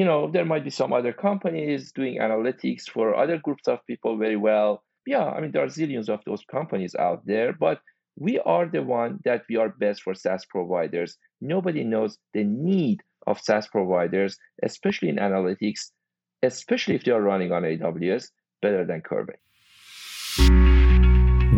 you 0.00 0.06
know, 0.06 0.30
there 0.30 0.46
might 0.46 0.64
be 0.64 0.70
some 0.70 0.94
other 0.94 1.12
companies 1.12 1.92
doing 1.92 2.16
analytics 2.20 2.84
for 2.88 3.14
other 3.14 3.36
groups 3.36 3.68
of 3.68 3.84
people 3.86 4.16
very 4.16 4.38
well. 4.48 4.82
Yeah, 5.04 5.26
I 5.26 5.42
mean, 5.42 5.52
there 5.52 5.62
are 5.62 5.66
zillions 5.66 6.08
of 6.08 6.20
those 6.24 6.42
companies 6.50 6.94
out 6.94 7.20
there, 7.26 7.52
but 7.52 7.80
we 8.16 8.38
are 8.38 8.64
the 8.64 8.82
one 8.82 9.18
that 9.26 9.42
we 9.50 9.56
are 9.56 9.68
best 9.68 10.00
for 10.00 10.14
SaaS 10.14 10.46
providers. 10.46 11.18
Nobody 11.42 11.84
knows 11.84 12.16
the 12.32 12.44
need 12.44 13.02
of 13.26 13.42
SaaS 13.42 13.68
providers, 13.68 14.38
especially 14.62 15.10
in 15.10 15.16
analytics, 15.16 15.90
especially 16.42 16.94
if 16.94 17.04
they 17.04 17.12
are 17.12 17.20
running 17.20 17.52
on 17.52 17.64
AWS, 17.64 18.28
better 18.62 18.86
than 18.86 19.02
Qrvey. 19.02 20.69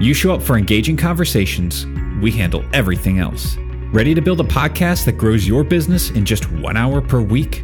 You 0.00 0.12
show 0.12 0.34
up 0.34 0.42
for 0.42 0.58
engaging 0.58 0.96
conversations, 0.96 1.86
we 2.20 2.32
handle 2.32 2.64
everything 2.72 3.20
else. 3.20 3.56
Ready 3.92 4.12
to 4.12 4.20
build 4.20 4.40
a 4.40 4.44
podcast 4.44 5.04
that 5.04 5.12
grows 5.12 5.46
your 5.46 5.62
business 5.62 6.10
in 6.10 6.24
just 6.24 6.50
one 6.50 6.76
hour 6.76 7.00
per 7.00 7.20
week? 7.20 7.62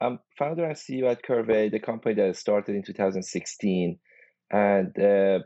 I'm 0.00 0.18
founder 0.36 0.64
and 0.64 0.76
CEO 0.76 1.10
at 1.10 1.22
Qrvey, 1.22 1.70
the 1.70 1.78
company 1.78 2.14
that 2.16 2.36
started 2.36 2.74
in 2.74 2.82
2016. 2.82 3.98
And 4.50 4.98
uh, 4.98 5.38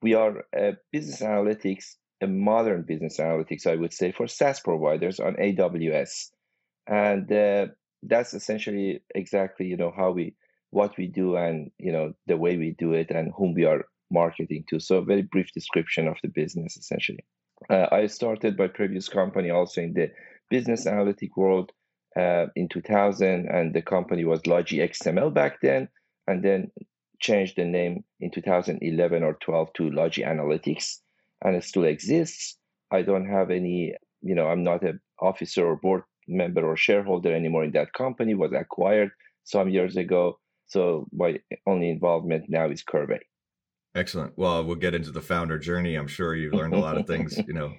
we 0.00 0.14
are 0.14 0.44
a 0.54 0.72
business 0.90 1.20
analytics, 1.20 1.96
a 2.22 2.26
modern 2.26 2.82
business 2.82 3.18
analytics, 3.18 3.66
I 3.66 3.76
would 3.76 3.92
say, 3.92 4.12
for 4.12 4.26
SaaS 4.26 4.60
providers 4.60 5.20
on 5.20 5.34
AWS. 5.34 6.30
And 6.86 7.30
uh, 7.30 7.66
that's 8.02 8.32
essentially 8.32 9.02
exactly, 9.14 9.66
you 9.66 9.76
know, 9.76 9.92
how 9.94 10.12
we, 10.12 10.34
what 10.70 10.96
we 10.96 11.06
do 11.06 11.36
and, 11.36 11.70
you 11.78 11.92
know, 11.92 12.14
the 12.26 12.38
way 12.38 12.56
we 12.56 12.74
do 12.78 12.94
it 12.94 13.10
and 13.10 13.32
whom 13.36 13.54
we 13.54 13.66
are 13.66 13.84
marketing 14.10 14.64
to. 14.70 14.80
So 14.80 15.02
very 15.02 15.22
brief 15.22 15.52
description 15.52 16.08
of 16.08 16.16
the 16.22 16.28
business, 16.28 16.78
essentially. 16.78 17.24
Uh, 17.68 17.86
I 17.92 18.06
started 18.06 18.58
my 18.58 18.68
previous 18.68 19.08
company 19.08 19.50
also 19.50 19.82
in 19.82 19.92
the 19.92 20.10
business 20.48 20.86
analytic 20.86 21.36
world 21.36 21.70
uh, 22.18 22.46
in 22.56 22.68
2000, 22.68 23.46
and 23.48 23.74
the 23.74 23.82
company 23.82 24.24
was 24.24 24.46
Logi 24.46 24.78
XML 24.78 25.32
back 25.32 25.60
then, 25.60 25.88
and 26.26 26.42
then 26.44 26.70
changed 27.20 27.56
the 27.56 27.64
name 27.64 28.04
in 28.20 28.30
2011 28.30 29.22
or 29.22 29.36
12 29.40 29.72
to 29.74 29.90
Logi 29.90 30.22
Analytics, 30.22 30.98
and 31.44 31.56
it 31.56 31.64
still 31.64 31.84
exists. 31.84 32.56
I 32.90 33.02
don't 33.02 33.28
have 33.28 33.50
any, 33.50 33.94
you 34.22 34.34
know, 34.34 34.48
I'm 34.48 34.64
not 34.64 34.82
an 34.82 35.00
officer 35.20 35.66
or 35.66 35.76
board 35.76 36.02
member 36.26 36.64
or 36.64 36.76
shareholder 36.76 37.34
anymore 37.34 37.64
in 37.64 37.72
that 37.72 37.92
company. 37.92 38.34
Was 38.34 38.52
acquired 38.52 39.10
some 39.44 39.68
years 39.68 39.96
ago, 39.96 40.38
so 40.66 41.06
my 41.12 41.38
only 41.66 41.90
involvement 41.90 42.46
now 42.48 42.68
is 42.68 42.82
Qrvey. 42.82 43.20
Excellent. 43.94 44.36
Well, 44.36 44.64
we'll 44.64 44.76
get 44.76 44.94
into 44.94 45.10
the 45.10 45.20
founder 45.20 45.58
journey. 45.58 45.96
I'm 45.96 46.06
sure 46.06 46.34
you've 46.34 46.54
learned 46.54 46.74
a 46.74 46.78
lot 46.78 46.96
of 46.96 47.06
things, 47.06 47.36
you 47.46 47.52
know, 47.52 47.72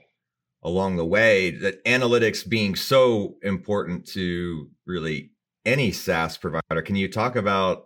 along 0.64 0.98
the 0.98 1.06
way. 1.06 1.52
That 1.52 1.84
analytics 1.86 2.48
being 2.48 2.76
so 2.76 3.38
important 3.42 4.06
to 4.10 4.70
really 4.86 5.32
any 5.66 5.92
SaaS 5.92 6.38
provider. 6.38 6.82
Can 6.82 6.96
you 6.96 7.10
talk 7.10 7.36
about 7.36 7.86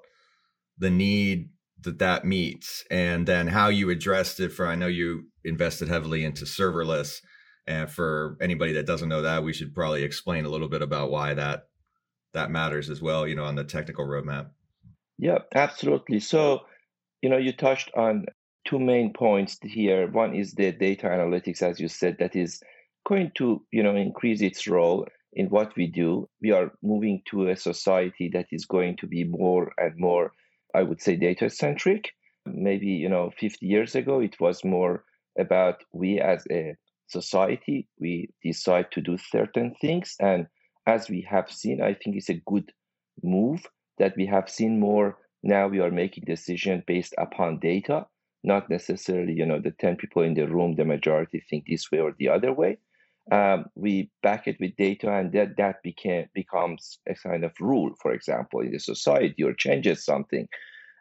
the 0.77 0.89
need 0.89 1.49
that 1.81 1.99
that 1.99 2.25
meets, 2.25 2.83
and 2.89 3.27
then 3.27 3.47
how 3.47 3.69
you 3.69 3.89
addressed 3.89 4.39
it? 4.39 4.49
For 4.49 4.67
I 4.67 4.75
know 4.75 4.87
you 4.87 5.25
invested 5.43 5.87
heavily 5.87 6.25
into 6.25 6.45
serverless, 6.45 7.21
and 7.67 7.89
for 7.89 8.37
anybody 8.41 8.73
that 8.73 8.85
doesn't 8.85 9.09
know 9.09 9.21
that, 9.21 9.43
we 9.43 9.53
should 9.53 9.73
probably 9.73 10.03
explain 10.03 10.45
a 10.45 10.49
little 10.49 10.69
bit 10.69 10.81
about 10.81 11.11
why 11.11 11.33
that 11.33 11.67
that 12.33 12.51
matters 12.51 12.89
as 12.89 13.01
well. 13.01 13.27
You 13.27 13.35
know, 13.35 13.45
on 13.45 13.55
the 13.55 13.63
technical 13.63 14.05
roadmap. 14.05 14.49
Yeah, 15.17 15.39
absolutely. 15.53 16.19
So 16.19 16.61
you 17.21 17.29
know, 17.29 17.37
you 17.37 17.53
touched 17.53 17.91
on 17.95 18.25
two 18.65 18.79
main 18.79 19.13
points 19.13 19.57
here. 19.61 20.09
One 20.11 20.35
is 20.35 20.53
the 20.53 20.71
data 20.71 21.07
analytics, 21.07 21.61
as 21.61 21.79
you 21.79 21.87
said, 21.87 22.17
that 22.19 22.35
is 22.35 22.61
going 23.07 23.31
to, 23.35 23.63
you 23.71 23.83
know, 23.83 23.95
increase 23.95 24.41
its 24.41 24.67
role 24.67 25.07
in 25.33 25.47
what 25.47 25.75
we 25.75 25.87
do. 25.87 26.27
We 26.41 26.51
are 26.51 26.71
moving 26.81 27.21
to 27.29 27.49
a 27.49 27.55
society 27.55 28.29
that 28.33 28.47
is 28.51 28.65
going 28.65 28.97
to 28.97 29.07
be 29.07 29.23
more 29.23 29.71
and 29.77 29.93
more, 29.97 30.31
I 30.73 30.83
would 30.83 31.01
say, 31.01 31.15
data 31.15 31.49
centric. 31.49 32.11
Maybe, 32.45 32.87
you 32.87 33.09
know, 33.09 33.31
50 33.39 33.65
years 33.65 33.95
ago, 33.95 34.19
it 34.19 34.39
was 34.39 34.63
more 34.63 35.03
about 35.37 35.83
we 35.93 36.19
as 36.19 36.43
a 36.51 36.75
society, 37.07 37.87
we 37.99 38.29
decide 38.43 38.91
to 38.91 39.01
do 39.01 39.17
certain 39.17 39.75
things. 39.81 40.15
And 40.19 40.47
as 40.87 41.09
we 41.09 41.27
have 41.29 41.51
seen, 41.51 41.81
I 41.81 41.93
think 41.93 42.15
it's 42.15 42.29
a 42.29 42.41
good 42.45 42.71
move 43.23 43.65
that 43.97 44.15
we 44.17 44.25
have 44.25 44.49
seen 44.49 44.79
more 44.79 45.17
now 45.45 45.67
we 45.67 45.79
are 45.79 45.91
making 45.91 46.23
decisions 46.25 46.83
based 46.87 47.13
upon 47.19 47.59
data, 47.59 48.07
not 48.45 48.69
necessarily, 48.69 49.33
you 49.33 49.45
know, 49.45 49.59
the 49.59 49.71
10 49.71 49.97
people 49.97 50.21
in 50.21 50.35
the 50.35 50.47
room, 50.47 50.75
the 50.75 50.85
majority 50.85 51.43
think 51.49 51.65
this 51.67 51.91
way 51.91 51.99
or 51.99 52.13
the 52.17 52.29
other 52.29 52.53
way. 52.53 52.77
Um, 53.31 53.65
we 53.73 54.11
back 54.21 54.47
it 54.47 54.57
with 54.59 54.75
data 54.75 55.11
and 55.11 55.31
that, 55.31 55.57
that 55.57 55.81
became, 55.81 56.27
becomes 56.35 56.99
a 57.09 57.15
kind 57.15 57.43
of 57.43 57.53
rule, 57.59 57.95
for 57.99 58.13
example, 58.13 58.59
in 58.59 58.71
the 58.71 58.79
society 58.79 59.43
or 59.43 59.53
changes 59.53 60.05
something. 60.05 60.47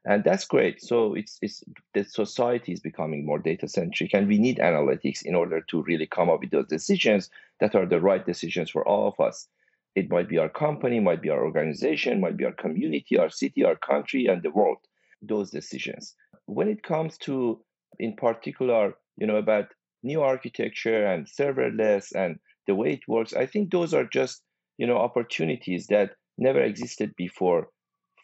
And 0.07 0.25
that's 0.25 0.45
great. 0.45 0.83
So 0.83 1.15
it's, 1.15 1.39
it's 1.43 1.63
the 1.93 2.05
society 2.05 2.73
is 2.73 2.81
becoming 2.81 3.25
more 3.25 3.39
data 3.39 3.69
centric, 3.69 4.13
and 4.13 4.29
we 4.29 4.39
need 4.39 4.59
analytics 4.59 5.23
in 5.25 5.35
order 5.35 5.63
to 5.63 5.83
really 5.83 6.07
come 6.07 6.29
up 6.29 6.41
with 6.41 6.51
those 6.51 6.67
decisions 6.67 7.31
that 7.61 7.75
are 7.75 7.87
the 7.87 8.01
right 8.01 8.25
decisions 8.25 8.71
for 8.71 8.87
all 8.87 9.09
of 9.09 9.19
us. 9.25 9.49
It 9.95 10.11
might 10.11 10.29
be 10.29 10.39
our 10.39 10.51
company, 10.51 11.01
might 11.01 11.23
be 11.23 11.31
our 11.31 11.45
organization, 11.45 12.21
might 12.21 12.37
be 12.37 12.45
our 12.45 12.53
community, 12.53 13.17
our 13.17 13.31
city, 13.31 13.65
our 13.65 13.77
country, 13.77 14.27
and 14.27 14.43
the 14.43 14.51
world. 14.51 14.79
Those 15.23 15.51
decisions. 15.51 16.15
When 16.47 16.69
it 16.69 16.83
comes 16.83 17.19
to, 17.19 17.61
in 17.99 18.17
particular, 18.17 18.95
you 19.17 19.27
know, 19.27 19.37
about 19.37 19.67
new 20.03 20.23
architecture 20.23 21.07
and 21.07 21.27
serverless 21.27 22.15
and 22.15 22.39
the 22.67 22.75
way 22.75 22.93
it 22.95 23.09
works, 23.09 23.33
I 23.35 23.47
think 23.47 23.71
those 23.71 23.95
are 23.95 24.05
just, 24.05 24.43
you 24.79 24.87
know, 24.87 24.99
opportunities 24.99 25.87
that 25.89 26.17
never 26.39 26.61
existed 26.61 27.15
before 27.17 27.69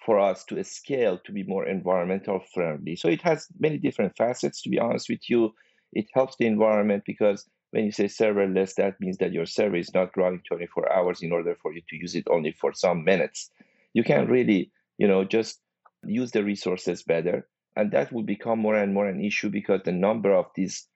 for 0.05 0.19
us 0.19 0.45
to 0.47 0.63
scale 0.65 1.19
to 1.25 1.33
be 1.33 1.45
more 1.45 1.67
environmental 1.67 2.41
friendly. 2.55 2.97
So 2.97 3.09
it 3.09 3.23
has 3.23 3.47
many 3.59 3.79
different 3.79 4.17
facets, 4.17 4.63
to 4.63 4.71
be 4.71 4.79
honest 4.79 5.09
with 5.09 5.29
you. 5.29 5.55
It 5.93 6.07
helps 6.15 6.37
the 6.37 6.47
environment 6.47 7.05
because 7.07 7.47
when 7.71 7.85
you 7.85 7.93
say 7.93 8.07
serverless, 8.07 8.75
that 8.77 9.01
means 9.01 9.19
that 9.19 9.33
your 9.33 9.47
server 9.47 9.77
is 9.77 9.95
not 9.95 10.17
running 10.17 10.43
24 10.49 10.93
hours 10.93 11.23
in 11.23 11.33
order 11.33 11.55
for 11.61 11.73
you 11.73 11.83
to 11.89 11.97
use 11.97 12.15
it 12.15 12.25
only 12.31 12.53
for 12.53 12.73
some 12.73 13.05
minutes. 13.05 13.51
You 13.93 14.05
can 14.05 14.27
really, 14.27 14.73
you 14.99 15.07
know, 15.07 15.25
just 15.25 15.61
use 16.05 16.33
the 16.33 16.45
resources 16.45 17.03
better. 17.03 17.47
And 17.77 17.93
that 17.93 18.13
will 18.13 18.23
become 18.23 18.59
more 18.59 18.77
and 18.77 18.93
more 18.93 19.09
an 19.09 19.25
issue 19.25 19.49
because 19.49 19.83
the 19.85 19.93
number 19.93 20.35
of 20.35 20.47
these 20.57 20.87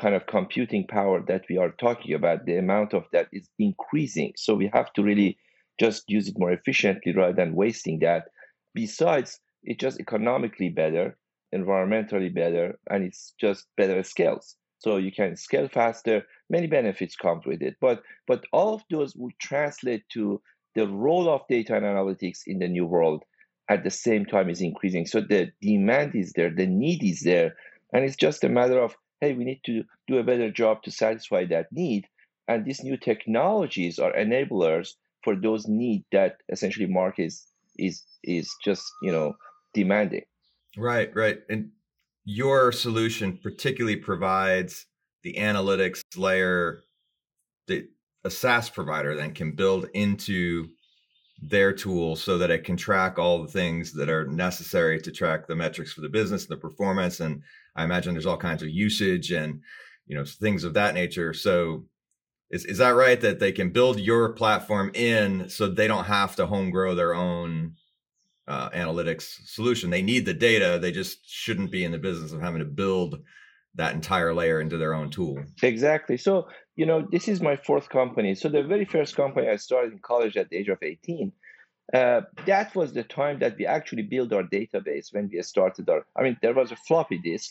kind 0.00 0.14
of 0.14 0.26
computing 0.26 0.86
power 0.86 1.22
that 1.28 1.44
we 1.48 1.58
are 1.58 1.72
talking 1.72 2.14
about, 2.14 2.46
the 2.46 2.56
amount 2.56 2.94
of 2.94 3.04
that 3.12 3.28
is 3.32 3.48
increasing. 3.58 4.32
So 4.36 4.54
we 4.54 4.70
have 4.72 4.92
to 4.94 5.02
really 5.02 5.38
just 5.78 6.04
use 6.08 6.28
it 6.28 6.38
more 6.38 6.52
efficiently 6.52 7.12
rather 7.14 7.34
than 7.34 7.54
wasting 7.54 7.98
that. 8.00 8.28
Besides, 8.74 9.38
it's 9.62 9.80
just 9.80 10.00
economically 10.00 10.70
better, 10.70 11.18
environmentally 11.54 12.34
better, 12.34 12.78
and 12.90 13.04
it's 13.04 13.34
just 13.38 13.66
better 13.76 14.02
scales 14.02 14.56
so 14.82 14.96
you 14.96 15.12
can 15.12 15.36
scale 15.36 15.68
faster 15.68 16.26
many 16.50 16.66
benefits 16.66 17.16
come 17.16 17.40
with 17.46 17.62
it 17.62 17.76
but 17.80 18.02
but 18.26 18.44
all 18.52 18.74
of 18.74 18.82
those 18.90 19.14
will 19.14 19.30
translate 19.40 20.02
to 20.12 20.40
the 20.74 20.86
role 20.86 21.28
of 21.28 21.42
data 21.48 21.76
and 21.76 21.84
analytics 21.84 22.40
in 22.46 22.58
the 22.58 22.68
new 22.68 22.86
world 22.86 23.22
at 23.68 23.84
the 23.84 23.90
same 23.90 24.26
time 24.26 24.50
is 24.50 24.60
increasing. 24.60 25.06
So 25.06 25.20
the 25.20 25.52
demand 25.60 26.14
is 26.14 26.32
there 26.34 26.50
the 26.50 26.66
need 26.66 27.02
is 27.02 27.20
there 27.20 27.56
and 27.92 28.04
it's 28.04 28.16
just 28.16 28.44
a 28.44 28.48
matter 28.48 28.78
of 28.78 28.94
hey 29.20 29.34
we 29.34 29.44
need 29.44 29.60
to 29.66 29.84
do 30.08 30.18
a 30.18 30.24
better 30.24 30.50
job 30.50 30.82
to 30.84 30.90
satisfy 30.90 31.44
that 31.46 31.72
need. 31.72 32.06
And 32.48 32.64
these 32.64 32.82
new 32.82 32.96
technologies 32.96 33.98
are 33.98 34.12
enablers 34.12 34.94
for 35.22 35.36
those 35.36 35.68
needs 35.68 36.04
that 36.12 36.38
essentially 36.50 36.86
market 36.86 37.24
is 37.24 37.46
is 37.78 38.02
is 38.22 38.54
just 38.64 38.84
you 39.02 39.12
know 39.12 39.34
demanding. 39.74 40.24
Right 40.76 41.14
right. 41.14 41.40
And 41.48 41.70
your 42.24 42.72
solution 42.72 43.38
particularly 43.42 43.96
provides 43.96 44.86
the 45.22 45.34
analytics 45.34 46.02
layer 46.16 46.82
that 47.68 47.88
a 48.24 48.30
SaaS 48.30 48.70
provider 48.70 49.16
then 49.16 49.34
can 49.34 49.52
build 49.52 49.86
into 49.94 50.68
their 51.42 51.72
tool 51.72 52.14
so 52.14 52.38
that 52.38 52.50
it 52.50 52.62
can 52.64 52.76
track 52.76 53.18
all 53.18 53.42
the 53.42 53.48
things 53.48 53.92
that 53.92 54.08
are 54.08 54.26
necessary 54.26 55.00
to 55.00 55.10
track 55.10 55.46
the 55.46 55.56
metrics 55.56 55.92
for 55.92 56.00
the 56.00 56.08
business 56.08 56.42
and 56.42 56.50
the 56.50 56.56
performance. 56.56 57.20
And 57.20 57.42
i 57.74 57.84
imagine 57.84 58.14
there's 58.14 58.26
all 58.26 58.36
kinds 58.36 58.62
of 58.62 58.68
usage 58.68 59.32
and 59.32 59.60
you 60.06 60.16
know 60.16 60.24
things 60.24 60.62
of 60.64 60.74
that 60.74 60.94
nature. 60.94 61.34
So 61.34 61.84
is, 62.50 62.64
is 62.66 62.78
that 62.78 62.90
right? 62.90 63.20
That 63.20 63.40
they 63.40 63.50
can 63.50 63.70
build 63.70 63.98
your 63.98 64.34
platform 64.34 64.92
in 64.94 65.48
so 65.48 65.66
they 65.66 65.88
don't 65.88 66.04
have 66.04 66.36
to 66.36 66.46
home 66.46 66.70
grow 66.70 66.94
their 66.94 67.14
own 67.14 67.74
uh, 68.46 68.70
analytics 68.70 69.46
solution. 69.46 69.90
They 69.90 70.02
need 70.02 70.26
the 70.26 70.34
data. 70.34 70.78
They 70.80 70.92
just 70.92 71.28
shouldn't 71.28 71.70
be 71.70 71.84
in 71.84 71.92
the 71.92 71.98
business 71.98 72.32
of 72.32 72.40
having 72.40 72.60
to 72.60 72.64
build 72.64 73.20
that 73.74 73.94
entire 73.94 74.34
layer 74.34 74.60
into 74.60 74.76
their 74.76 74.94
own 74.94 75.10
tool 75.10 75.42
exactly 75.62 76.16
so 76.16 76.46
you 76.76 76.86
know, 76.86 77.06
this 77.10 77.28
is 77.28 77.40
my 77.40 77.56
fourth 77.56 77.88
company. 77.88 78.34
So 78.34 78.48
the 78.48 78.62
very 78.62 78.84
first 78.84 79.14
company 79.14 79.48
I 79.48 79.56
started 79.56 79.92
in 79.92 79.98
college 79.98 80.36
at 80.36 80.48
the 80.48 80.56
age 80.56 80.68
of 80.68 80.78
18, 80.82 81.32
uh, 81.92 82.22
that 82.46 82.74
was 82.74 82.92
the 82.92 83.02
time 83.02 83.40
that 83.40 83.56
we 83.58 83.66
actually 83.66 84.02
built 84.02 84.32
our 84.32 84.44
database 84.44 85.12
when 85.12 85.28
we 85.30 85.42
started 85.42 85.88
our, 85.90 86.06
I 86.16 86.22
mean, 86.22 86.38
there 86.40 86.54
was 86.54 86.72
a 86.72 86.76
floppy 86.76 87.18
disk 87.18 87.50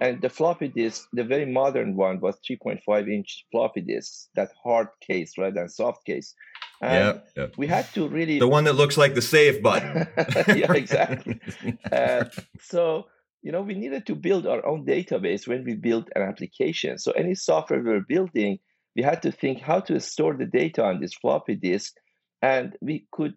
and 0.00 0.20
the 0.20 0.28
floppy 0.28 0.68
disk, 0.68 1.08
the 1.12 1.24
very 1.24 1.46
modern 1.46 1.96
one 1.96 2.20
was 2.20 2.36
3.5 2.48 3.08
inch 3.12 3.46
floppy 3.50 3.80
disks, 3.80 4.28
that 4.36 4.50
hard 4.62 4.88
case 5.00 5.32
rather 5.38 5.54
than 5.54 5.68
soft 5.68 6.04
case. 6.04 6.34
And 6.80 7.20
yeah, 7.36 7.46
we 7.56 7.66
had 7.66 7.92
to 7.94 8.06
really 8.06 8.38
the 8.38 8.46
one 8.46 8.62
that 8.64 8.74
looks 8.74 8.96
like 8.96 9.14
the 9.16 9.22
save 9.22 9.60
button. 9.60 10.06
yeah, 10.56 10.72
exactly. 10.72 11.40
uh, 11.92 12.26
so 12.60 13.06
you 13.42 13.52
know, 13.52 13.62
we 13.62 13.74
needed 13.74 14.06
to 14.06 14.14
build 14.14 14.46
our 14.46 14.66
own 14.66 14.84
database 14.84 15.46
when 15.46 15.64
we 15.64 15.74
built 15.74 16.08
an 16.14 16.22
application. 16.22 16.98
So 16.98 17.12
any 17.12 17.34
software 17.34 17.82
we 17.82 17.90
were 17.90 18.04
building, 18.06 18.58
we 18.96 19.02
had 19.02 19.22
to 19.22 19.32
think 19.32 19.60
how 19.60 19.80
to 19.80 20.00
store 20.00 20.36
the 20.36 20.46
data 20.46 20.84
on 20.84 21.00
this 21.00 21.14
floppy 21.14 21.54
disk. 21.54 21.94
And 22.42 22.76
we 22.80 23.06
could, 23.12 23.34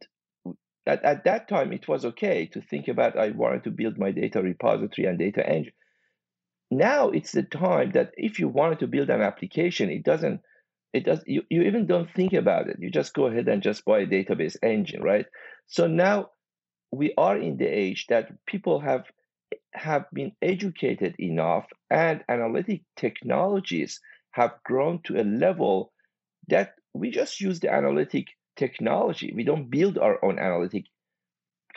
at, 0.87 1.03
at 1.03 1.23
that 1.25 1.47
time, 1.47 1.71
it 1.71 1.87
was 1.87 2.05
okay 2.05 2.47
to 2.47 2.61
think 2.61 2.87
about 2.87 3.17
I 3.17 3.29
wanted 3.29 3.63
to 3.65 3.71
build 3.71 3.97
my 3.97 4.11
data 4.11 4.41
repository 4.41 5.07
and 5.07 5.19
data 5.19 5.47
engine. 5.47 5.73
Now 6.71 7.09
it's 7.09 7.33
the 7.33 7.43
time 7.43 7.91
that 7.91 8.11
if 8.15 8.39
you 8.39 8.47
wanted 8.47 8.79
to 8.79 8.87
build 8.87 9.09
an 9.09 9.21
application, 9.21 9.89
it 9.91 10.03
doesn't, 10.03 10.41
it 10.93 11.05
does, 11.05 11.21
you, 11.27 11.43
you 11.49 11.63
even 11.63 11.85
don't 11.85 12.09
think 12.11 12.33
about 12.33 12.69
it. 12.69 12.77
You 12.79 12.89
just 12.89 13.13
go 13.13 13.27
ahead 13.27 13.47
and 13.47 13.61
just 13.61 13.85
buy 13.85 13.99
a 13.99 14.07
database 14.07 14.55
engine, 14.63 15.01
right? 15.01 15.25
So 15.67 15.87
now 15.87 16.29
we 16.91 17.13
are 17.17 17.37
in 17.37 17.57
the 17.57 17.67
age 17.67 18.07
that 18.09 18.29
people 18.45 18.79
have 18.79 19.03
have 19.73 20.05
been 20.13 20.31
educated 20.41 21.15
enough 21.19 21.65
and 21.89 22.23
analytic 22.29 22.81
technologies 22.95 23.99
have 24.31 24.51
grown 24.63 25.01
to 25.03 25.19
a 25.19 25.23
level 25.23 25.91
that 26.47 26.75
we 26.93 27.11
just 27.11 27.41
use 27.41 27.59
the 27.59 27.73
analytic 27.73 28.27
technology. 28.55 29.33
We 29.35 29.43
don't 29.43 29.69
build 29.69 29.97
our 29.97 30.23
own 30.23 30.39
analytic 30.39 30.85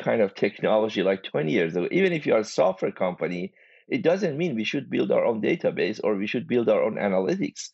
kind 0.02 0.20
of 0.20 0.34
technology 0.34 1.02
like 1.02 1.22
20 1.22 1.52
years 1.52 1.76
ago. 1.76 1.88
Even 1.90 2.12
if 2.12 2.26
you 2.26 2.34
are 2.34 2.40
a 2.40 2.44
software 2.44 2.92
company, 2.92 3.52
it 3.88 4.02
doesn't 4.02 4.36
mean 4.36 4.54
we 4.54 4.64
should 4.64 4.90
build 4.90 5.12
our 5.12 5.24
own 5.24 5.40
database 5.40 6.00
or 6.02 6.16
we 6.16 6.26
should 6.26 6.48
build 6.48 6.68
our 6.68 6.82
own 6.82 6.96
analytics. 6.96 7.70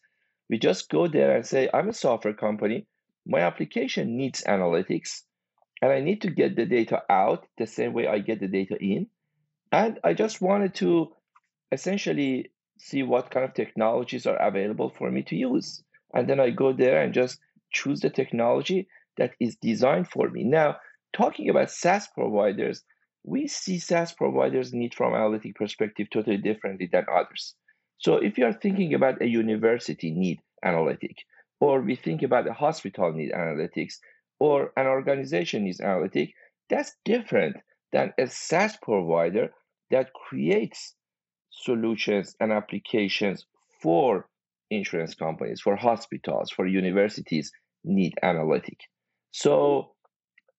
We 0.48 0.58
just 0.58 0.90
go 0.90 1.06
there 1.06 1.36
and 1.36 1.46
say, 1.46 1.70
I'm 1.72 1.88
a 1.88 1.94
software 1.94 2.34
company. 2.34 2.86
My 3.26 3.40
application 3.40 4.16
needs 4.16 4.42
analytics, 4.42 5.22
and 5.80 5.92
I 5.92 6.00
need 6.00 6.22
to 6.22 6.30
get 6.30 6.56
the 6.56 6.66
data 6.66 7.02
out 7.08 7.46
the 7.58 7.66
same 7.66 7.92
way 7.92 8.08
I 8.08 8.18
get 8.18 8.40
the 8.40 8.48
data 8.48 8.76
in. 8.80 9.06
And 9.72 9.98
I 10.02 10.14
just 10.14 10.40
wanted 10.40 10.74
to 10.76 11.12
essentially 11.70 12.50
see 12.78 13.02
what 13.02 13.30
kind 13.30 13.44
of 13.44 13.54
technologies 13.54 14.26
are 14.26 14.36
available 14.36 14.90
for 14.90 15.10
me 15.10 15.22
to 15.24 15.36
use. 15.36 15.82
And 16.14 16.28
then 16.28 16.40
I 16.40 16.50
go 16.50 16.72
there 16.72 17.02
and 17.02 17.14
just 17.14 17.38
choose 17.72 18.00
the 18.00 18.10
technology 18.10 18.88
that 19.16 19.32
is 19.38 19.56
designed 19.56 20.08
for 20.08 20.28
me. 20.28 20.44
Now, 20.44 20.76
talking 21.12 21.48
about 21.48 21.70
SaaS 21.70 22.08
providers, 22.08 22.82
we 23.22 23.46
see 23.46 23.78
SaaS 23.78 24.12
providers 24.12 24.72
need 24.72 24.94
from 24.94 25.14
analytic 25.14 25.54
perspective 25.54 26.08
totally 26.10 26.38
differently 26.38 26.88
than 26.90 27.06
others. 27.12 27.54
So 27.98 28.16
if 28.16 28.38
you 28.38 28.46
are 28.46 28.52
thinking 28.52 28.94
about 28.94 29.20
a 29.20 29.28
university 29.28 30.10
need 30.10 30.40
analytic, 30.64 31.16
or 31.60 31.82
we 31.82 31.96
think 31.96 32.22
about 32.22 32.48
a 32.48 32.54
hospital 32.54 33.12
need 33.12 33.32
analytics, 33.32 33.98
or 34.38 34.72
an 34.76 34.86
organization 34.86 35.64
needs 35.64 35.80
analytic, 35.80 36.32
that's 36.70 36.96
different 37.04 37.56
than 37.92 38.14
a 38.18 38.26
SaaS 38.26 38.76
provider 38.82 39.50
that 39.90 40.12
creates 40.12 40.94
solutions 41.50 42.34
and 42.40 42.52
applications 42.52 43.46
for 43.82 44.28
insurance 44.70 45.14
companies, 45.14 45.60
for 45.60 45.76
hospitals, 45.76 46.50
for 46.50 46.66
universities 46.66 47.50
need 47.84 48.14
analytic. 48.22 48.78
So 49.32 49.92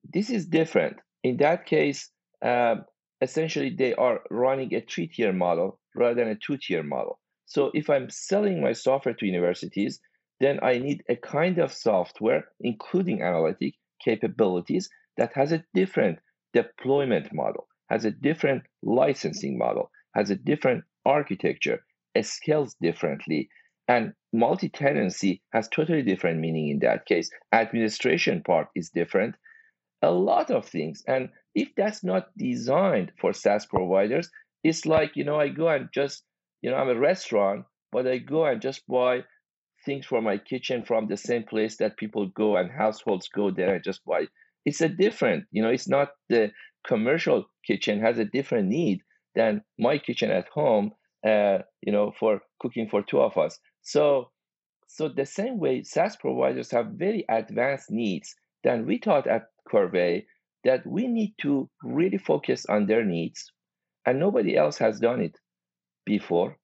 this 0.04 0.30
is 0.30 0.46
different. 0.48 0.98
In 1.24 1.38
that 1.38 1.66
case, 1.66 2.10
um, 2.44 2.86
essentially 3.22 3.74
they 3.78 3.94
are 3.94 4.22
running 4.30 4.74
a 4.74 4.82
three-tier 4.82 5.34
model 5.34 5.80
rather 5.96 6.16
than 6.16 6.30
a 6.30 6.36
two-tier 6.36 6.84
model. 6.84 7.20
So 7.46 7.72
if 7.74 7.90
I'm 7.90 8.10
selling 8.10 8.62
my 8.62 8.74
software 8.74 9.16
to 9.16 9.26
universities, 9.26 10.00
then 10.40 10.60
I 10.64 10.80
need 10.80 11.04
a 11.08 11.16
kind 11.16 11.60
of 11.60 11.72
software, 11.72 12.46
including 12.60 13.22
analytic 13.22 13.76
capabilities, 14.04 14.90
that 15.18 15.32
has 15.36 15.52
a 15.52 15.64
different 15.74 16.20
deployment 16.54 17.32
model 17.34 17.68
has 17.92 18.06
a 18.06 18.12
different 18.12 18.64
licensing 18.82 19.58
model, 19.58 19.92
has 20.16 20.30
a 20.30 20.36
different 20.36 20.86
architecture, 21.06 21.84
it 22.16 22.26
scales 22.26 22.74
differently. 22.82 23.50
And 23.90 24.14
multi 24.32 24.70
tenancy 24.70 25.42
has 25.52 25.68
totally 25.68 26.02
different 26.02 26.40
meaning 26.40 26.70
in 26.70 26.80
that 26.80 27.06
case. 27.06 27.30
Administration 27.52 28.44
part 28.44 28.70
is 28.76 28.92
different. 28.92 29.36
A 30.02 30.10
lot 30.10 30.52
of 30.52 30.66
things. 30.66 31.04
And 31.06 31.30
if 31.54 31.68
that's 31.76 32.02
not 32.02 32.30
designed 32.38 33.12
for 33.20 33.34
SaaS 33.34 33.66
providers, 33.66 34.30
it's 34.64 34.86
like, 34.86 35.18
you 35.18 35.26
know, 35.26 35.38
I 35.38 35.50
go 35.50 35.68
and 35.68 35.90
just, 35.94 36.24
you 36.62 36.72
know, 36.72 36.78
I'm 36.78 36.88
a 36.88 36.98
restaurant, 36.98 37.66
but 37.92 38.08
I 38.08 38.20
go 38.20 38.46
and 38.46 38.62
just 38.62 38.88
buy 38.88 39.26
things 39.86 40.06
for 40.06 40.22
my 40.22 40.38
kitchen 40.38 40.86
from 40.86 41.08
the 41.08 41.18
same 41.18 41.44
place 41.44 41.76
that 41.78 41.98
people 41.98 42.28
go 42.28 42.56
and 42.56 42.72
households 42.72 43.28
go 43.28 43.52
there 43.52 43.76
and 43.76 43.84
just 43.84 44.06
buy. 44.06 44.28
It's 44.66 44.82
a 44.82 44.90
different, 44.90 45.46
you 45.52 45.62
know, 45.62 45.70
it's 45.70 45.88
not 45.88 46.10
the 46.30 46.52
commercial 46.88 47.46
kitchen 47.66 48.02
has 48.02 48.18
a 48.18 48.26
different 48.26 48.68
need 48.68 49.02
than 49.36 49.62
my 49.78 49.98
kitchen 49.98 50.32
at 50.32 50.48
home 50.50 50.92
uh, 51.26 51.60
you 51.82 51.92
know 51.92 52.12
for 52.20 52.42
cooking 52.60 52.88
for 52.90 53.04
two 53.04 53.20
of 53.20 53.38
us. 53.38 53.60
So 53.82 54.32
so 54.88 55.08
the 55.08 55.26
same 55.26 55.60
way 55.60 55.84
SaaS 55.84 56.16
providers 56.18 56.72
have 56.72 56.88
very 56.96 57.26
advanced 57.30 57.92
needs 57.92 58.36
than 58.64 58.86
we 58.86 58.98
thought 58.98 59.28
at 59.28 59.44
Qrvey 59.72 60.26
that 60.64 60.86
we 60.86 61.08
need 61.08 61.34
to 61.42 61.70
really 61.84 62.18
focus 62.18 62.66
on 62.68 62.86
their 62.86 63.04
needs 63.04 63.52
and 64.06 64.20
nobody 64.20 64.56
else 64.58 64.78
has 64.78 65.00
done 65.00 65.22
it 65.22 65.38
before 66.06 66.58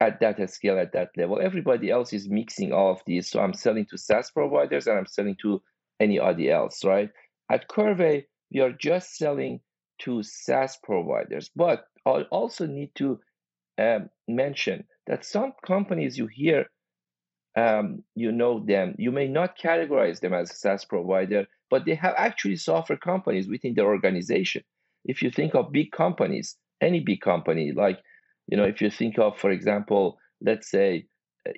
at 0.00 0.20
that 0.20 0.50
scale 0.50 0.78
at 0.78 0.92
that 0.92 1.08
level. 1.16 1.40
Everybody 1.40 1.90
else 1.90 2.12
is 2.12 2.28
mixing 2.28 2.72
all 2.72 2.92
of 2.92 3.00
these. 3.06 3.30
So 3.30 3.40
i'm 3.40 3.54
selling 3.54 3.86
to 3.90 3.98
SaaS 3.98 4.30
providers 4.30 4.86
and 4.86 4.98
i'm 4.98 5.06
selling 5.06 5.36
to 5.42 5.62
anybody 6.00 6.50
else 6.50 6.84
right 6.84 7.10
at 7.50 7.68
Qrvey, 7.68 8.24
we 8.52 8.60
are 8.60 8.72
just 8.72 9.16
selling 9.16 9.60
to 10.00 10.22
SaaS 10.22 10.78
providers. 10.82 11.50
But 11.54 11.84
I 12.06 12.22
also 12.30 12.66
need 12.66 12.92
to 12.96 13.18
um, 13.78 14.10
mention 14.26 14.84
that 15.06 15.24
some 15.24 15.52
companies 15.66 16.18
you 16.18 16.28
hear, 16.32 16.66
um, 17.56 18.04
you 18.14 18.32
know 18.32 18.64
them, 18.64 18.94
you 18.98 19.10
may 19.10 19.28
not 19.28 19.58
categorize 19.58 20.20
them 20.20 20.34
as 20.34 20.50
a 20.50 20.54
SaaS 20.54 20.84
provider, 20.84 21.46
but 21.70 21.84
they 21.84 21.94
have 21.94 22.14
actually 22.16 22.56
software 22.56 22.98
companies 22.98 23.48
within 23.48 23.74
their 23.74 23.86
organization. 23.86 24.62
If 25.04 25.22
you 25.22 25.30
think 25.30 25.54
of 25.54 25.72
big 25.72 25.90
companies, 25.92 26.56
any 26.80 27.00
big 27.00 27.20
company, 27.20 27.72
like, 27.72 27.98
you 28.46 28.56
know, 28.56 28.64
if 28.64 28.80
you 28.80 28.90
think 28.90 29.18
of, 29.18 29.38
for 29.38 29.50
example, 29.50 30.18
let's 30.40 30.70
say 30.70 31.06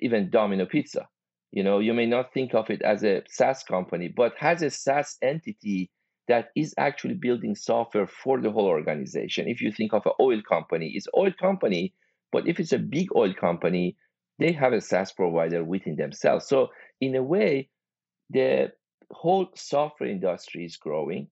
even 0.01 0.29
Domino 0.29 0.65
Pizza, 0.65 1.07
you 1.51 1.63
know, 1.63 1.79
you 1.79 1.93
may 1.93 2.05
not 2.05 2.33
think 2.33 2.53
of 2.53 2.69
it 2.69 2.81
as 2.81 3.03
a 3.03 3.23
SaaS 3.27 3.63
company, 3.63 4.07
but 4.07 4.33
has 4.37 4.61
a 4.61 4.69
SaaS 4.69 5.17
entity 5.21 5.91
that 6.27 6.49
is 6.55 6.73
actually 6.77 7.15
building 7.15 7.55
software 7.55 8.07
for 8.07 8.41
the 8.41 8.51
whole 8.51 8.67
organization. 8.67 9.47
If 9.47 9.61
you 9.61 9.71
think 9.71 9.93
of 9.93 10.05
an 10.05 10.13
oil 10.19 10.41
company, 10.47 10.93
it's 10.95 11.07
oil 11.17 11.31
company, 11.39 11.93
but 12.31 12.47
if 12.47 12.59
it's 12.59 12.71
a 12.71 12.79
big 12.79 13.09
oil 13.15 13.33
company, 13.33 13.97
they 14.39 14.53
have 14.53 14.71
a 14.71 14.81
SaaS 14.81 15.11
provider 15.11 15.63
within 15.63 15.97
themselves. 15.97 16.47
So 16.47 16.69
in 17.01 17.15
a 17.15 17.23
way, 17.23 17.69
the 18.29 18.71
whole 19.11 19.49
software 19.55 20.09
industry 20.09 20.63
is 20.63 20.77
growing. 20.77 21.27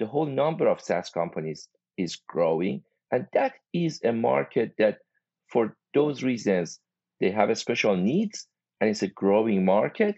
The 0.00 0.06
whole 0.06 0.26
number 0.26 0.66
of 0.66 0.80
SaaS 0.80 1.10
companies 1.10 1.68
is 1.96 2.16
growing. 2.16 2.82
And 3.12 3.26
that 3.34 3.52
is 3.72 4.00
a 4.04 4.12
market 4.12 4.72
that, 4.78 4.98
for 5.46 5.76
those 5.94 6.22
reasons, 6.24 6.80
they 7.20 7.30
have 7.30 7.50
a 7.50 7.56
special 7.56 7.96
needs 7.96 8.48
and 8.80 8.90
it's 8.90 9.02
a 9.02 9.08
growing 9.08 9.64
market. 9.64 10.16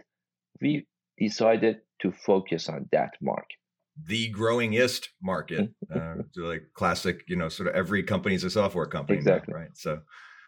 We 0.61 0.87
decided 1.19 1.78
to 2.02 2.12
focus 2.12 2.69
on 2.69 2.88
that 2.92 3.12
market 3.21 3.57
the 4.04 4.33
growingest 4.33 5.09
market, 5.23 5.71
uh, 5.95 6.14
like 6.37 6.64
classic, 6.75 7.25
you 7.28 7.37
know, 7.37 7.49
sort 7.49 7.69
of 7.69 7.75
every 7.75 8.02
company 8.02 8.35
is 8.35 8.45
a 8.45 8.50
software 8.50 8.87
company, 8.87 9.19
exactly. 9.19 9.54
right? 9.54 9.71
So, 9.75 10.00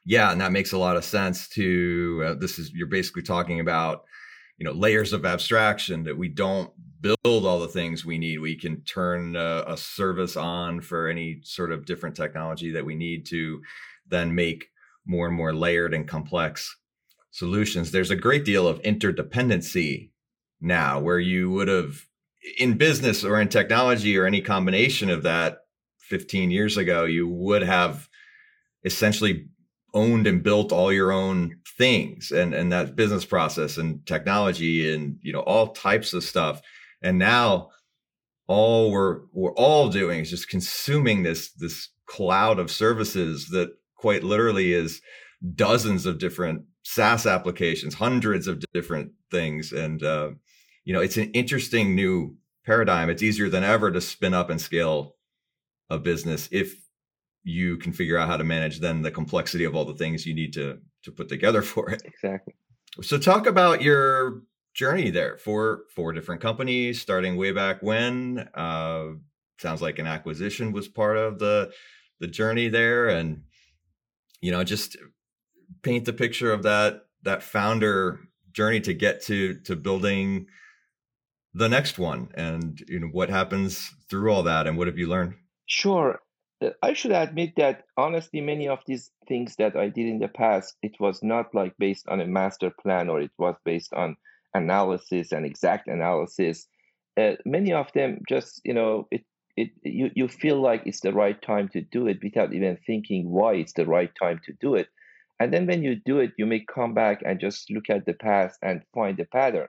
Yeah, 0.05 0.33
and 0.33 0.41
that 0.41 0.53
makes 0.53 0.73
a 0.73 0.79
lot 0.79 0.97
of 0.97 1.05
sense. 1.05 1.49
To 1.51 2.25
uh, 2.27 2.35
this 2.35 2.59
is 2.59 2.73
you're 2.73 2.87
basically 2.87 3.23
talking 3.23 3.61
about 3.61 4.05
you 4.59 4.65
know 4.65 4.73
layers 4.73 5.13
of 5.13 5.25
abstraction 5.25 6.05
that 6.05 6.17
we 6.17 6.29
don't 6.29 6.71
build 7.01 7.19
all 7.25 7.61
the 7.61 7.69
things 7.69 8.05
we 8.05 8.19
need. 8.19 8.39
We 8.39 8.57
can 8.57 8.83
turn 8.83 9.37
a, 9.37 9.65
a 9.67 9.77
service 9.77 10.37
on 10.37 10.81
for 10.81 11.09
any 11.09 11.41
sort 11.43 11.73
of 11.73 11.87
different 11.87 12.17
technology 12.17 12.71
that 12.73 12.85
we 12.85 12.95
need 12.95 13.27
to 13.27 13.61
then 14.07 14.35
make 14.35 14.67
more 15.07 15.27
and 15.27 15.37
more 15.37 15.55
layered 15.55 15.93
and 15.93 16.09
complex 16.09 16.75
solutions. 17.35 17.91
There's 17.91 18.13
a 18.13 18.17
great 18.17 18.45
deal 18.45 18.69
of 18.69 18.81
interdependency 18.83 20.11
now 20.61 21.01
where 21.01 21.19
you 21.19 21.51
would 21.51 21.67
have 21.67 22.07
in 22.59 22.79
business 22.79 23.25
or 23.25 23.41
in 23.41 23.49
technology 23.49 24.17
or 24.17 24.25
any 24.25 24.41
combination 24.41 25.11
of 25.11 25.25
that 25.25 25.59
15 25.99 26.53
years 26.53 26.77
ago, 26.77 27.05
you 27.05 27.27
would 27.27 27.63
have 27.63 28.09
essentially 28.85 29.47
owned 29.95 30.29
and 30.29 30.45
built 30.45 30.71
all 30.71 30.93
your 30.93 31.11
own 31.11 31.57
things 31.77 32.31
and, 32.31 32.55
and 32.55 32.71
that 32.71 32.95
business 32.95 33.25
process 33.25 33.79
and 33.79 34.07
technology 34.07 34.93
and, 34.95 35.19
you 35.21 35.33
know, 35.33 35.41
all 35.41 35.69
types 35.69 36.13
of 36.13 36.23
stuff. 36.23 36.63
And 37.03 37.19
now 37.19 37.71
all 38.47 38.93
we're, 38.93 39.23
we're 39.33 39.55
all 39.55 39.89
doing 39.89 40.21
is 40.21 40.31
just 40.31 40.49
consuming 40.49 41.25
this, 41.25 41.51
this 41.53 41.89
cloud 42.07 42.61
of 42.61 42.71
services 42.71 43.49
that 43.49 43.71
quite 43.97 44.23
literally 44.23 44.73
is 44.73 45.01
dozens 45.57 46.07
of 46.07 46.19
different 46.19 46.65
SaaS 46.85 47.27
applications, 47.27 47.95
hundreds 47.95 48.47
of 48.47 48.63
different 48.73 49.13
things. 49.31 49.73
And, 49.73 50.03
uh, 50.03 50.31
you 50.85 50.93
know, 50.93 51.01
it's 51.01 51.17
an 51.17 51.31
interesting 51.33 51.95
new 51.95 52.37
paradigm. 52.65 53.11
It's 53.11 53.23
easier 53.23 53.49
than 53.49 53.65
ever 53.65 53.91
to 53.91 54.01
spin 54.01 54.35
up 54.35 54.51
and 54.51 54.61
scale 54.61 55.17
a 55.91 55.99
business 55.99 56.49
if 56.53 56.85
you 57.43 57.77
can 57.77 57.93
figure 57.93 58.17
out 58.17 58.29
how 58.29 58.39
to 58.39 58.45
manage 58.45 58.81
then 58.81 59.03
the 59.03 59.11
complexity 59.11 59.65
of 59.65 59.75
all 59.77 59.85
the 59.85 59.95
things 59.95 60.25
you 60.25 60.35
need 60.35 60.55
to 60.55 60.79
to 61.03 61.13
put 61.13 61.29
together 61.29 61.63
for 61.73 61.91
it. 61.91 62.03
Exactly. 62.05 62.55
So 63.03 63.19
talk 63.19 63.47
about 63.47 63.83
your 63.83 64.43
journey 64.73 65.11
there 65.11 65.37
for 65.39 65.83
four 65.95 66.13
different 66.13 66.41
companies 66.41 67.01
starting 67.01 67.37
way 67.37 67.53
back 67.53 67.83
when. 67.83 68.49
Uh, 68.55 69.05
sounds 69.59 69.83
like 69.83 69.99
an 69.99 70.07
acquisition 70.07 70.73
was 70.73 70.89
part 70.89 71.17
of 71.17 71.39
the 71.39 71.71
the 72.21 72.27
journey 72.27 72.69
there 72.69 73.09
and 73.09 73.43
you 74.41 74.51
know 74.51 74.65
just 74.65 74.97
paint 75.85 76.05
the 76.05 76.13
picture 76.13 76.53
of 76.53 76.63
that 76.63 77.07
that 77.23 77.43
founder 77.43 78.21
journey 78.53 78.81
to 78.81 78.95
get 78.95 79.23
to 79.23 79.55
to 79.61 79.77
building 79.77 80.47
the 81.53 81.69
next 81.69 81.99
one 81.99 82.29
and 82.35 82.83
you 82.89 82.99
know 82.99 83.09
what 83.09 83.31
happens 83.31 83.95
through 84.11 84.33
all 84.33 84.43
that 84.43 84.67
and 84.67 84.77
what 84.77 84.89
have 84.89 84.99
you 84.99 85.07
learned? 85.07 85.35
Sure. 85.67 86.21
Uh, 86.63 86.71
i 86.83 86.93
should 86.93 87.13
admit 87.13 87.53
that 87.57 87.83
honestly 87.97 88.41
many 88.41 88.69
of 88.69 88.79
these 88.87 89.11
things 89.29 89.57
that 89.57 89.75
i 89.77 89.89
did 89.89 90.07
in 90.07 90.21
the 90.21 90.29
past 90.29 90.77
it 90.83 90.95
was 91.01 91.21
not 91.23 91.47
like 91.53 91.75
based 91.79 92.07
on 92.09 92.21
a 92.21 92.27
master 92.27 92.71
plan 92.81 93.09
or 93.09 93.21
it 93.21 93.33
was 93.39 93.57
based 93.65 93.93
on 93.93 94.17
analysis 94.55 95.33
and 95.33 95.45
exact 95.45 95.89
analysis. 95.89 96.67
Uh, 97.17 97.33
many 97.45 97.73
of 97.73 97.93
them 97.93 98.21
just 98.29 98.61
you 98.65 98.75
know 98.75 99.07
it 99.11 99.23
it 99.57 99.71
you, 99.83 100.11
you 100.15 100.29
feel 100.29 100.61
like 100.61 100.83
it's 100.85 101.01
the 101.01 101.13
right 101.13 101.41
time 101.43 101.69
to 101.69 101.81
do 101.81 102.07
it 102.09 102.19
without 102.23 102.53
even 102.53 102.79
thinking 102.87 103.31
why 103.31 103.55
it's 103.55 103.75
the 103.75 103.87
right 103.87 104.11
time 104.21 104.41
to 104.45 104.53
do 104.61 104.75
it 104.75 104.89
and 105.41 105.53
then 105.53 105.67
when 105.67 105.83
you 105.83 105.97
do 106.05 106.19
it 106.21 106.33
you 106.39 106.47
may 106.47 106.65
come 106.75 106.95
back 106.95 107.23
and 107.25 107.41
just 107.41 107.71
look 107.71 107.91
at 107.91 108.07
the 108.07 108.15
past 108.15 108.59
and 108.63 108.83
find 108.95 109.17
the 109.17 109.25
pattern 109.27 109.69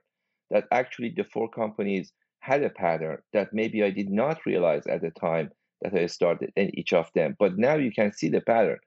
that 0.51 0.65
actually 0.71 1.13
the 1.15 1.23
four 1.23 1.49
companies 1.49 2.11
had 2.39 2.63
a 2.63 2.69
pattern 2.69 3.17
that 3.33 3.53
maybe 3.53 3.83
I 3.83 3.89
did 3.89 4.09
not 4.09 4.45
realize 4.45 4.85
at 4.85 5.01
the 5.01 5.09
time 5.11 5.51
that 5.81 5.95
I 5.95 6.05
started 6.05 6.51
in 6.55 6.77
each 6.77 6.93
of 6.93 7.09
them. 7.15 7.35
But 7.39 7.57
now 7.57 7.75
you 7.75 7.91
can 7.91 8.13
see 8.13 8.29
the 8.29 8.41
pattern. 8.41 8.77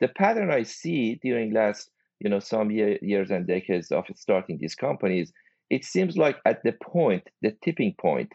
The 0.00 0.08
pattern 0.08 0.50
I 0.50 0.64
see 0.64 1.18
during 1.22 1.52
last, 1.52 1.90
you 2.20 2.28
know, 2.28 2.40
some 2.40 2.70
year, 2.70 2.98
years 3.00 3.30
and 3.30 3.46
decades 3.46 3.90
of 3.90 4.04
starting 4.14 4.58
these 4.58 4.74
companies, 4.74 5.32
it 5.70 5.84
seems 5.84 6.16
like 6.16 6.36
at 6.44 6.62
the 6.62 6.72
point, 6.72 7.26
the 7.40 7.56
tipping 7.64 7.94
point, 7.98 8.32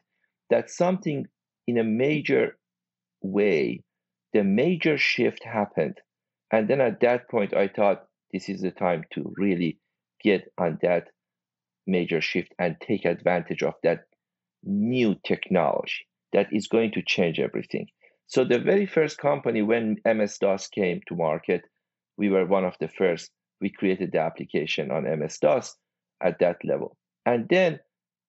that 0.49 0.71
something 0.71 1.27
in 1.67 1.77
a 1.77 1.83
major 1.83 2.57
way, 3.21 3.83
the 4.33 4.43
major 4.43 4.97
shift 4.97 5.43
happened. 5.43 5.99
And 6.51 6.67
then 6.67 6.81
at 6.81 6.99
that 6.99 7.29
point, 7.29 7.55
I 7.55 7.67
thought 7.67 8.07
this 8.33 8.49
is 8.49 8.61
the 8.61 8.71
time 8.71 9.05
to 9.13 9.33
really 9.37 9.79
get 10.21 10.51
on 10.57 10.79
that 10.81 11.07
major 11.87 12.21
shift 12.21 12.53
and 12.59 12.75
take 12.79 13.05
advantage 13.05 13.63
of 13.63 13.73
that 13.83 14.01
new 14.63 15.15
technology 15.25 16.07
that 16.33 16.47
is 16.51 16.67
going 16.67 16.91
to 16.91 17.01
change 17.01 17.39
everything. 17.39 17.87
So 18.27 18.45
the 18.45 18.59
very 18.59 18.85
first 18.85 19.17
company 19.17 19.61
when 19.61 19.97
MS 20.05 20.37
DOS 20.37 20.67
came 20.67 21.01
to 21.07 21.15
market, 21.15 21.63
we 22.17 22.29
were 22.29 22.45
one 22.45 22.65
of 22.65 22.75
the 22.79 22.87
first. 22.87 23.31
We 23.59 23.69
created 23.69 24.11
the 24.11 24.19
application 24.19 24.91
on 24.91 25.03
MS 25.03 25.39
DOS 25.39 25.75
at 26.21 26.39
that 26.39 26.57
level. 26.63 26.95
And 27.25 27.47
then 27.49 27.79